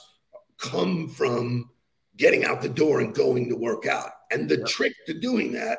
come 0.58 1.08
from 1.08 1.70
getting 2.16 2.44
out 2.44 2.60
the 2.60 2.68
door 2.68 3.00
and 3.00 3.14
going 3.14 3.48
to 3.48 3.54
work 3.56 3.86
out 3.86 4.10
and 4.30 4.48
the 4.48 4.58
Yep. 4.58 4.66
trick 4.66 4.92
to 5.06 5.14
doing 5.14 5.52
that 5.52 5.78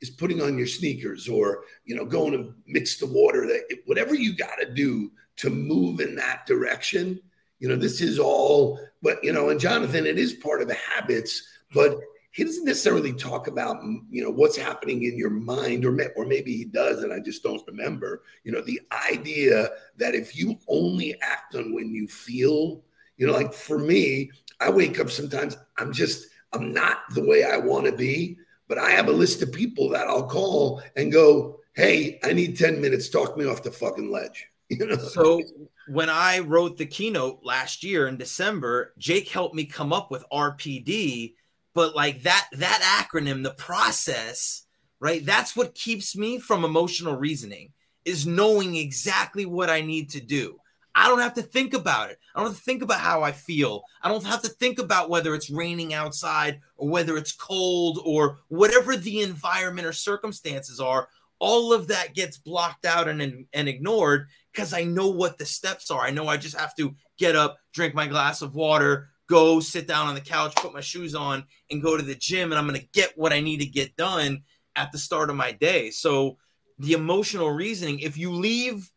is 0.00 0.10
putting 0.10 0.40
on 0.40 0.56
your 0.56 0.66
sneakers 0.66 1.28
or 1.28 1.64
you 1.84 1.94
know 1.94 2.04
going 2.04 2.32
to 2.32 2.54
mix 2.66 2.96
the 2.96 3.06
water 3.06 3.46
that 3.46 3.62
whatever 3.86 4.14
you 4.14 4.34
got 4.36 4.56
to 4.60 4.72
do 4.72 5.10
to 5.36 5.50
move 5.50 6.00
in 6.00 6.14
that 6.14 6.46
direction 6.46 7.20
you 7.58 7.68
know 7.68 7.76
this 7.76 8.00
is 8.00 8.18
all 8.18 8.78
but 9.02 9.22
you 9.22 9.32
know 9.32 9.50
and 9.50 9.60
jonathan 9.60 10.06
it 10.06 10.18
is 10.18 10.34
part 10.34 10.62
of 10.62 10.68
the 10.68 10.74
habits 10.74 11.42
but 11.72 11.98
he 12.32 12.44
doesn't 12.44 12.64
necessarily 12.64 13.12
talk 13.12 13.48
about 13.48 13.82
you 14.10 14.22
know 14.22 14.30
what's 14.30 14.56
happening 14.56 15.02
in 15.02 15.16
your 15.16 15.30
mind 15.30 15.84
or, 15.84 15.98
or 16.16 16.24
maybe 16.24 16.56
he 16.56 16.64
does 16.64 17.02
and 17.02 17.12
i 17.12 17.18
just 17.18 17.42
don't 17.42 17.66
remember. 17.66 18.22
You 18.44 18.52
know 18.52 18.62
the 18.62 18.80
idea 19.10 19.70
that 19.96 20.14
if 20.14 20.36
you 20.36 20.58
only 20.68 21.20
act 21.20 21.54
on 21.54 21.74
when 21.74 21.92
you 21.92 22.06
feel 22.06 22.82
you 23.16 23.26
know 23.26 23.32
like 23.32 23.52
for 23.52 23.78
me 23.78 24.30
i 24.60 24.70
wake 24.70 25.00
up 25.00 25.10
sometimes 25.10 25.56
i'm 25.78 25.92
just 25.92 26.28
i'm 26.52 26.72
not 26.72 26.98
the 27.14 27.24
way 27.24 27.44
i 27.44 27.56
want 27.56 27.86
to 27.86 27.92
be 27.92 28.38
but 28.70 28.78
i 28.78 28.90
have 28.90 29.08
a 29.08 29.12
list 29.12 29.42
of 29.42 29.52
people 29.52 29.90
that 29.90 30.06
i'll 30.06 30.26
call 30.26 30.82
and 30.96 31.12
go 31.12 31.60
hey 31.74 32.18
i 32.24 32.32
need 32.32 32.56
10 32.56 32.80
minutes 32.80 33.10
talk 33.10 33.36
me 33.36 33.44
off 33.44 33.62
the 33.62 33.70
fucking 33.70 34.10
ledge 34.10 34.46
you 34.70 34.86
know 34.86 34.96
So 34.96 35.42
when 35.88 36.08
I 36.08 36.38
wrote 36.38 36.78
the 36.78 36.86
keynote 36.86 37.40
last 37.42 37.82
year 37.82 38.06
in 38.06 38.16
December, 38.16 38.94
Jake 38.98 39.28
helped 39.28 39.56
me 39.56 39.64
come 39.64 39.92
up 39.92 40.12
with 40.12 40.24
RPD, 40.32 41.34
but 41.74 41.96
like 41.96 42.22
that 42.22 42.46
that 42.52 43.06
acronym, 43.10 43.42
the 43.42 43.50
process, 43.50 44.66
right? 45.00 45.26
That's 45.26 45.56
what 45.56 45.74
keeps 45.74 46.16
me 46.16 46.38
from 46.38 46.64
emotional 46.64 47.16
reasoning 47.16 47.72
is 48.04 48.28
knowing 48.28 48.76
exactly 48.76 49.44
what 49.44 49.68
I 49.68 49.80
need 49.80 50.10
to 50.10 50.20
do. 50.20 50.60
I 50.94 51.08
don't 51.08 51.20
have 51.20 51.34
to 51.34 51.42
think 51.42 51.72
about 51.74 52.10
it. 52.10 52.18
I 52.34 52.40
don't 52.40 52.48
have 52.48 52.58
to 52.58 52.64
think 52.64 52.82
about 52.82 53.00
how 53.00 53.22
I 53.22 53.32
feel. 53.32 53.82
I 54.02 54.08
don't 54.08 54.24
have 54.26 54.42
to 54.42 54.48
think 54.48 54.78
about 54.78 55.08
whether 55.08 55.34
it's 55.34 55.50
raining 55.50 55.94
outside 55.94 56.60
or 56.76 56.88
whether 56.88 57.16
it's 57.16 57.32
cold 57.32 58.00
or 58.04 58.38
whatever 58.48 58.96
the 58.96 59.22
environment 59.22 59.86
or 59.86 59.92
circumstances 59.92 60.80
are. 60.80 61.08
All 61.38 61.72
of 61.72 61.88
that 61.88 62.14
gets 62.14 62.36
blocked 62.36 62.84
out 62.84 63.08
and, 63.08 63.46
and 63.52 63.68
ignored 63.68 64.26
because 64.52 64.74
I 64.74 64.84
know 64.84 65.08
what 65.08 65.38
the 65.38 65.46
steps 65.46 65.90
are. 65.90 66.02
I 66.02 66.10
know 66.10 66.26
I 66.26 66.36
just 66.36 66.58
have 66.58 66.74
to 66.76 66.94
get 67.18 67.36
up, 67.36 67.58
drink 67.72 67.94
my 67.94 68.06
glass 68.06 68.42
of 68.42 68.54
water, 68.54 69.08
go 69.28 69.60
sit 69.60 69.86
down 69.86 70.08
on 70.08 70.14
the 70.14 70.20
couch, 70.20 70.54
put 70.56 70.74
my 70.74 70.80
shoes 70.80 71.14
on, 71.14 71.44
and 71.70 71.82
go 71.82 71.96
to 71.96 72.02
the 72.02 72.16
gym. 72.16 72.50
And 72.50 72.58
I'm 72.58 72.66
going 72.66 72.80
to 72.80 72.88
get 72.92 73.16
what 73.16 73.32
I 73.32 73.40
need 73.40 73.60
to 73.60 73.66
get 73.66 73.96
done 73.96 74.42
at 74.76 74.92
the 74.92 74.98
start 74.98 75.30
of 75.30 75.36
my 75.36 75.52
day. 75.52 75.90
So, 75.90 76.36
the 76.78 76.94
emotional 76.94 77.50
reasoning, 77.50 78.00
if 78.00 78.16
you 78.16 78.32
leave 78.32 78.90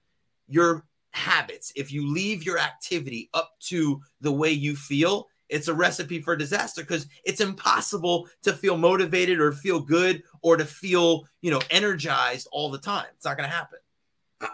your 0.48 0.86
habits, 1.14 1.72
if 1.76 1.92
you 1.92 2.08
leave 2.08 2.44
your 2.44 2.58
activity 2.58 3.30
up 3.34 3.54
to 3.62 4.02
the 4.22 4.32
way 4.32 4.52
you 4.52 4.76
feel, 4.76 5.28
it's 5.50 5.68
a 5.68 5.74
recipe 5.74 6.22
for 6.22 6.36
disaster 6.36 6.82
because 6.82 7.08
it's 7.24 7.42
impossible 7.42 8.28
to 8.42 8.54
feel 8.54 8.78
motivated 8.78 9.40
or 9.40 9.52
feel 9.52 9.80
good 9.80 10.24
or 10.42 10.58
to 10.58 10.66
feel, 10.66 11.28
you 11.42 11.52
know, 11.52 11.62
energized 11.70 12.48
all 12.52 12.72
the 12.72 12.80
time. 12.80 13.06
It's 13.16 13.26
not 13.26 13.38
going 13.38 13.50
to 13.50 13.56
happen. 13.56 13.80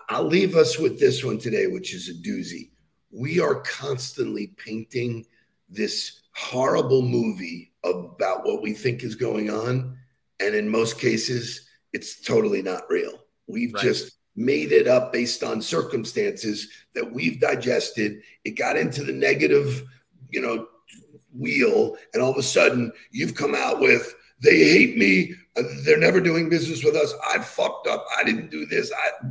I'll 0.10 0.28
leave 0.28 0.56
us 0.56 0.78
with 0.78 1.00
this 1.00 1.24
one 1.24 1.39
today, 1.39 1.67
which 1.67 1.93
is 1.93 2.10
a 2.10 2.13
doozy. 2.13 2.72
We 3.12 3.39
are 3.39 3.62
constantly 3.62 4.48
painting 4.58 5.26
this 5.69 6.22
horrible 6.36 7.02
movie 7.02 7.74
about 7.84 8.45
what 8.45 8.62
we 8.62 8.74
think 8.74 9.04
is 9.04 9.15
going 9.15 9.50
on. 9.50 9.98
And 10.39 10.54
in 10.54 10.69
most 10.69 11.00
cases, 11.00 11.67
it's 11.93 12.22
totally 12.22 12.62
not 12.62 12.84
real. 12.89 13.26
We've 13.48 13.74
Right. 13.74 13.84
just 13.84 14.18
made 14.39 14.71
it 14.71 14.88
up 14.88 15.12
based 15.12 15.43
on 15.43 15.62
circumstances 15.62 16.69
that 16.95 17.12
we've 17.12 17.41
digested. 17.41 18.21
It 18.45 18.52
got 18.52 18.78
into 18.78 19.04
the 19.04 19.12
negative, 19.12 19.84
you 20.32 20.41
know, 20.41 20.67
wheel. 21.38 21.97
And 22.13 22.23
all 22.23 22.32
of 22.32 22.38
a 22.38 22.43
sudden, 22.43 22.91
you've 23.12 23.36
come 23.36 23.54
out 23.54 23.82
with, 23.82 24.15
they 24.41 24.58
hate 24.69 24.97
me. 24.97 25.34
They're 25.84 25.99
never 25.99 26.21
doing 26.21 26.49
business 26.49 26.84
with 26.86 26.95
us. 26.95 27.13
I 27.28 27.39
fucked 27.39 27.88
up. 27.88 28.06
I 28.17 28.23
didn't 28.23 28.49
do 28.49 28.65
this. 28.65 28.91
I 28.93 29.28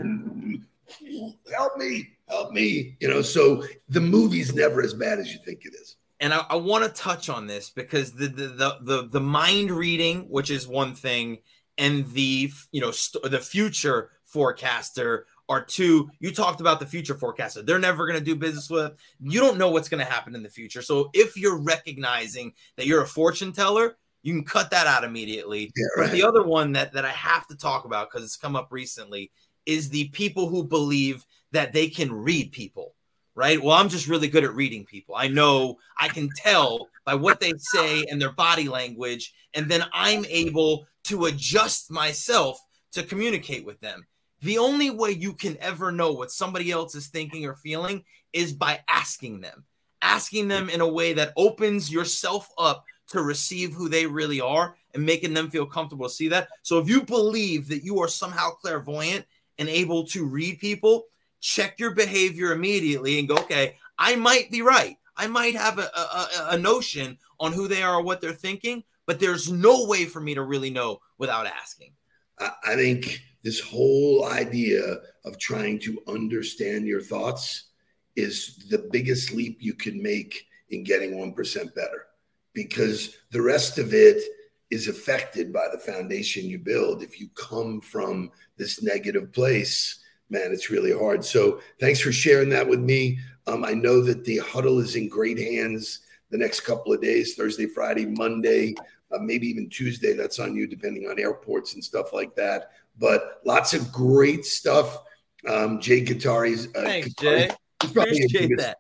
help 1.51 1.79
me, 1.79 2.11
help 2.29 2.53
me. 2.53 2.97
You 3.01 3.09
know, 3.09 3.23
so 3.23 3.64
the 3.88 4.01
movie's 4.01 4.55
never 4.55 4.83
as 4.83 4.92
bad 4.92 5.18
as 5.18 5.33
you 5.33 5.38
think 5.44 5.64
it 5.64 5.73
is. 5.75 5.97
and 6.21 6.35
I, 6.35 6.44
I 6.51 6.57
want 6.57 6.85
to 6.85 6.90
touch 6.90 7.29
on 7.31 7.47
this 7.47 7.71
because 7.71 8.12
the, 8.12 8.27
the 8.29 8.49
the 8.49 8.79
the 8.83 9.09
the 9.09 9.21
mind 9.21 9.71
reading, 9.71 10.27
which 10.29 10.51
is 10.51 10.66
one 10.68 10.94
thing, 10.94 11.38
and 11.79 12.07
the 12.12 12.51
you 12.73 12.81
know 12.81 12.90
st- 12.90 13.31
the 13.31 13.40
future 13.40 14.11
forecaster 14.29 15.27
or 15.49 15.62
two. 15.62 16.11
You 16.21 16.31
talked 16.31 16.61
about 16.61 16.79
the 16.79 16.87
future 16.87 17.14
forecaster; 17.14 17.62
they're 17.62 17.79
never 17.79 18.07
going 18.07 18.19
to 18.19 18.25
do 18.25 18.37
business 18.37 18.71
with. 18.71 18.97
You 19.21 19.41
don't 19.41 19.59
know 19.59 19.71
what's 19.71 19.88
going 19.88 20.05
to 20.05 20.11
happen 20.11 20.35
in 20.35 20.43
the 20.43 20.49
future. 20.49 20.83
So 20.83 21.11
if 21.14 21.37
you're 21.37 21.59
recognizing 21.59 22.53
that 22.77 22.87
you're 22.87 23.03
a 23.03 23.07
fortune 23.07 23.53
teller, 23.53 23.97
you 24.23 24.35
can 24.35 24.45
cut 24.45 24.71
that 24.71 24.87
out 24.87 25.05
immediately. 25.05 25.73
Yeah, 25.75 25.87
But 25.97 26.12
the 26.12 26.23
other 26.23 26.43
one 26.43 26.73
that 26.73 26.93
that 26.93 27.05
I 27.05 27.11
have 27.11 27.47
to 27.49 27.57
talk 27.57 27.85
about 27.85 28.11
because 28.11 28.25
it's 28.25 28.37
come 28.37 28.57
up 28.57 28.69
recently 28.71 29.31
is 29.67 29.91
the 29.91 30.09
people 30.09 30.49
who 30.49 30.64
believe 30.64 31.25
that 31.53 31.73
they 31.73 31.88
can 31.88 32.12
read 32.12 32.53
people. 32.53 32.95
Right. 33.35 33.62
Well, 33.62 33.77
I'm 33.77 33.88
just 33.88 34.09
really 34.09 34.27
good 34.27 34.43
at 34.43 34.53
reading 34.55 34.85
people. 34.85 35.14
I 35.14 35.29
know 35.29 35.77
I 35.97 36.09
can 36.09 36.29
tell 36.35 36.88
by 37.05 37.14
what 37.14 37.38
they 37.38 37.53
say 37.73 38.05
and 38.11 38.21
their 38.21 38.33
body 38.33 38.69
language, 38.69 39.33
and 39.55 39.71
then 39.71 39.85
I'm 39.93 40.25
able 40.25 40.88
to 41.05 41.27
adjust 41.27 41.88
myself 41.88 42.61
to 42.93 43.05
communicate 43.05 43.64
with 43.64 43.79
them. 43.79 44.05
The 44.42 44.59
only 44.59 44.90
way 44.90 45.11
you 45.11 45.33
can 45.33 45.57
ever 45.61 45.90
know 45.90 46.12
what 46.12 46.31
somebody 46.31 46.70
else 46.70 46.94
is 46.94 47.09
thinking 47.09 47.44
or 47.46 47.57
feeling 47.57 48.05
is 48.33 48.53
by 48.53 48.81
asking 48.88 49.40
them, 49.40 49.64
asking 50.03 50.48
them 50.48 50.68
in 50.70 50.81
a 50.81 50.88
way 50.88 51.12
that 51.14 51.33
opens 51.37 51.90
yourself 51.90 52.48
up 52.59 52.85
to 53.09 53.22
receive 53.22 53.72
who 53.72 53.88
they 53.88 54.07
really 54.07 54.40
are 54.40 54.77
and 54.94 55.05
making 55.05 55.35
them 55.35 55.51
feel 55.51 55.66
comfortable 55.66 56.09
to 56.09 56.14
see 56.14 56.29
that. 56.29 56.48
So 56.62 56.79
if 56.79 56.88
you 56.88 57.03
believe 57.03 57.68
that 57.68 57.85
you 57.85 58.01
are 58.01 58.09
somehow 58.09 58.51
clairvoyant 58.51 59.24
and 59.59 59.68
able 59.68 60.05
to 60.09 60.24
read 60.24 60.59
people, 60.59 61.05
check 61.40 61.79
your 61.79 61.94
behavior 61.94 62.53
immediately 62.53 63.18
and 63.18 63.29
go, 63.29 63.37
okay, 63.37 63.77
I 63.98 64.14
might 64.16 64.51
be 64.51 64.62
right. 64.62 64.96
I 65.16 65.27
might 65.27 65.57
have 65.57 65.79
a, 65.79 65.90
a, 65.96 66.29
a- 66.51 66.59
notion 66.59 67.18
on 67.40 67.53
who 67.53 67.66
they 67.66 67.83
are 67.83 67.96
or 67.96 68.03
what 68.03 68.20
they're 68.20 68.33
thinking, 68.33 68.85
but 69.07 69.18
there's 69.18 69.51
no 69.51 69.87
way 69.87 70.05
for 70.05 70.20
me 70.20 70.35
to 70.35 70.42
really 70.42 70.70
know 70.70 71.01
without 71.18 71.46
asking. 71.46 71.92
I 72.38 72.77
think 72.77 73.20
this 73.42 73.61
whole 73.61 74.27
idea 74.27 74.98
of 75.24 75.38
trying 75.38 75.79
to 75.81 76.03
understand 76.09 76.87
your 76.87 77.01
thoughts 77.01 77.70
is 78.16 78.66
the 78.70 78.88
biggest 78.90 79.33
leap 79.33 79.59
you 79.61 79.74
can 79.74 80.03
make 80.03 80.46
in 80.70 80.83
getting 80.85 81.12
1% 81.12 81.74
better 81.74 82.07
because 82.53 83.16
the 83.31 83.40
rest 83.40 83.79
of 83.79 83.94
it 83.94 84.22
is 84.70 84.88
affected 84.88 85.53
by 85.53 85.66
the 85.72 85.79
foundation 85.79 86.44
you 86.44 86.59
build. 86.59 87.03
If 87.03 87.20
you 87.20 87.29
come 87.35 87.81
from 87.81 88.31
this 88.57 88.83
negative 88.83 89.33
place, 89.33 90.01
man, 90.29 90.53
it's 90.53 90.70
really 90.70 90.92
hard. 90.92 91.24
So 91.24 91.61
thanks 91.81 92.01
for 92.01 92.12
sharing 92.12 92.51
that 92.51 92.68
with 92.68 92.81
me. 92.81 93.18
Um, 93.46 93.64
I 93.64 93.72
know 93.72 94.03
that 94.03 94.24
the 94.24 94.38
huddle 94.38 94.79
is 94.81 94.96
in 94.96 95.09
great 95.09 95.38
hands 95.38 96.01
the 96.31 96.37
next 96.38 96.61
couple 96.61 96.92
of 96.92 97.01
days 97.01 97.35
Thursday, 97.35 97.66
Friday, 97.66 98.05
Monday, 98.05 98.74
uh, 99.12 99.18
maybe 99.18 99.46
even 99.48 99.70
Tuesday. 99.70 100.12
That's 100.12 100.38
on 100.38 100.55
you, 100.55 100.66
depending 100.66 101.09
on 101.09 101.18
airports 101.18 101.74
and 101.74 101.83
stuff 101.83 102.12
like 102.12 102.35
that. 102.37 102.72
But 102.99 103.41
lots 103.45 103.75
of 103.75 103.93
great 103.93 104.45
stuff. 104.45 105.03
Um, 105.47 105.81
Jay 105.81 106.05
Guitari's. 106.05 106.67
Uh, 106.75 106.83
Thanks, 106.83 107.09
Guitari- 107.15 107.49
Jay. 107.49 107.51
he's 107.83 107.93
probably 107.93 108.21
a 108.23 108.25
Appreciate 108.27 108.59
that. 108.59 108.79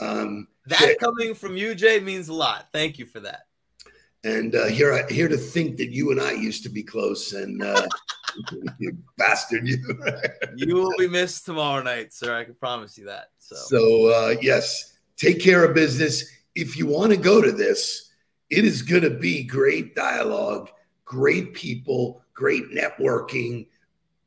Um, 0.00 0.48
That 0.66 0.78
Jay- 0.80 0.96
coming 0.96 1.34
from 1.34 1.56
you, 1.56 1.74
Jay, 1.74 1.98
means 2.00 2.28
a 2.28 2.34
lot. 2.34 2.68
Thank 2.72 2.98
you 2.98 3.06
for 3.06 3.20
that. 3.20 3.40
and 4.24 4.54
uh, 4.54 4.66
here, 4.66 4.92
I 4.92 5.12
here 5.12 5.28
to 5.28 5.36
think 5.36 5.76
that 5.78 5.90
you 5.90 6.10
and 6.10 6.20
I 6.20 6.32
used 6.32 6.62
to 6.64 6.68
be 6.68 6.82
close, 6.82 7.32
and 7.32 7.62
uh, 7.62 7.86
you 8.78 8.96
bastard, 9.16 9.66
you. 9.66 9.78
You 10.56 10.74
will 10.74 10.92
be 10.98 11.06
missed 11.08 11.44
tomorrow 11.46 11.82
night, 11.82 12.12
sir. 12.12 12.36
I 12.36 12.44
can 12.44 12.54
promise 12.54 12.98
you 12.98 13.04
that. 13.06 13.26
So, 13.38 13.54
So 13.56 14.06
uh, 14.08 14.34
yes, 14.40 14.98
take 15.16 15.40
care 15.40 15.64
of 15.64 15.74
business. 15.74 16.24
If 16.56 16.76
you 16.76 16.86
want 16.86 17.12
to 17.12 17.16
go 17.18 17.40
to 17.40 17.52
this, 17.52 18.10
it 18.50 18.64
is 18.64 18.82
going 18.82 19.02
to 19.02 19.10
be 19.10 19.44
great 19.44 19.94
dialogue, 19.94 20.70
great 21.04 21.54
people, 21.54 22.22
great 22.38 22.70
networking. 22.70 23.66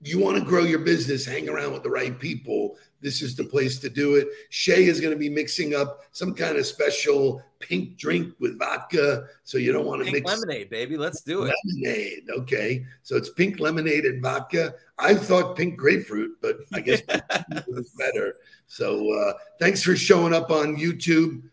You 0.01 0.19
want 0.19 0.37
to 0.37 0.43
grow 0.43 0.63
your 0.63 0.79
business, 0.79 1.25
hang 1.25 1.47
around 1.47 1.71
with 1.71 1.83
the 1.83 1.89
right 1.89 2.19
people. 2.19 2.75
This 2.99 3.21
is 3.21 3.37
the 3.37 3.45
place 3.45 3.79
to 3.79 3.89
do 3.89 4.15
it. 4.15 4.27
Shay 4.49 4.85
is 4.85 4.99
going 4.99 5.13
to 5.13 5.19
be 5.19 5.29
mixing 5.29 5.73
up 5.75 6.01
some 6.11 6.35
kind 6.35 6.57
of 6.57 6.65
special 6.65 7.41
pink 7.59 7.97
drink 7.97 8.33
with 8.39 8.59
vodka, 8.59 9.27
so 9.45 9.57
you 9.57 9.71
don't 9.71 9.85
want 9.85 9.99
to 9.99 10.11
pink 10.11 10.25
mix 10.25 10.29
lemonade, 10.29 10.69
baby. 10.69 10.97
Let's 10.97 11.21
do 11.21 11.43
it. 11.43 11.55
lemonade. 11.65 12.23
Okay, 12.39 12.85
so 13.01 13.15
it's 13.15 13.29
pink 13.29 13.61
lemonade 13.61 14.03
and 14.03 14.21
vodka. 14.21 14.73
I 14.99 15.15
thought 15.15 15.55
pink 15.55 15.77
grapefruit, 15.77 16.37
but 16.41 16.57
I 16.73 16.81
guess 16.81 17.01
it's 17.09 17.95
better. 17.95 18.35
So 18.67 19.09
uh, 19.13 19.33
thanks 19.57 19.81
for 19.81 19.95
showing 19.95 20.33
up 20.33 20.51
on 20.51 20.75
YouTube. 20.75 21.43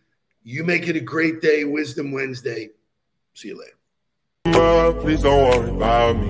You 0.43 0.65
make 0.65 0.89
it 0.89 0.97
a 0.97 1.01
great 1.01 1.41
day, 1.41 1.63
Wisdom 1.65 2.11
Wednesday. 2.11 2.71
See 3.35 3.49
you 3.49 3.59
later 3.59 3.78
up, 4.89 5.01
please 5.01 5.23
don't 5.23 5.43
worry 5.51 5.71
about 5.71 6.17
me. 6.17 6.29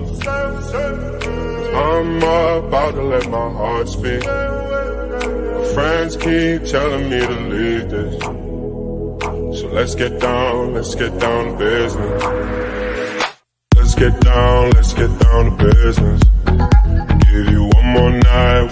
I'm 1.74 2.16
about 2.16 2.94
to 2.94 3.02
let 3.02 3.28
my 3.30 3.50
heart 3.52 3.88
speak. 3.88 4.24
My 4.24 5.64
friends 5.74 6.16
keep 6.16 6.64
telling 6.64 7.08
me 7.10 7.20
to 7.20 7.40
leave 7.52 7.90
this. 7.90 8.22
So 9.60 9.68
let's 9.68 9.94
get 9.94 10.20
down, 10.20 10.74
let's 10.74 10.94
get 10.94 11.18
down 11.18 11.52
to 11.52 11.58
business. 11.58 12.22
Let's 13.76 13.94
get 13.94 14.20
down, 14.20 14.70
let's 14.70 14.92
get 14.92 15.18
down 15.20 15.58
to 15.58 15.64
business. 15.64 16.22
Give 17.26 17.46
you 17.50 17.64
one 17.74 17.86
more 17.86 18.10
night. 18.10 18.62
One 18.62 18.70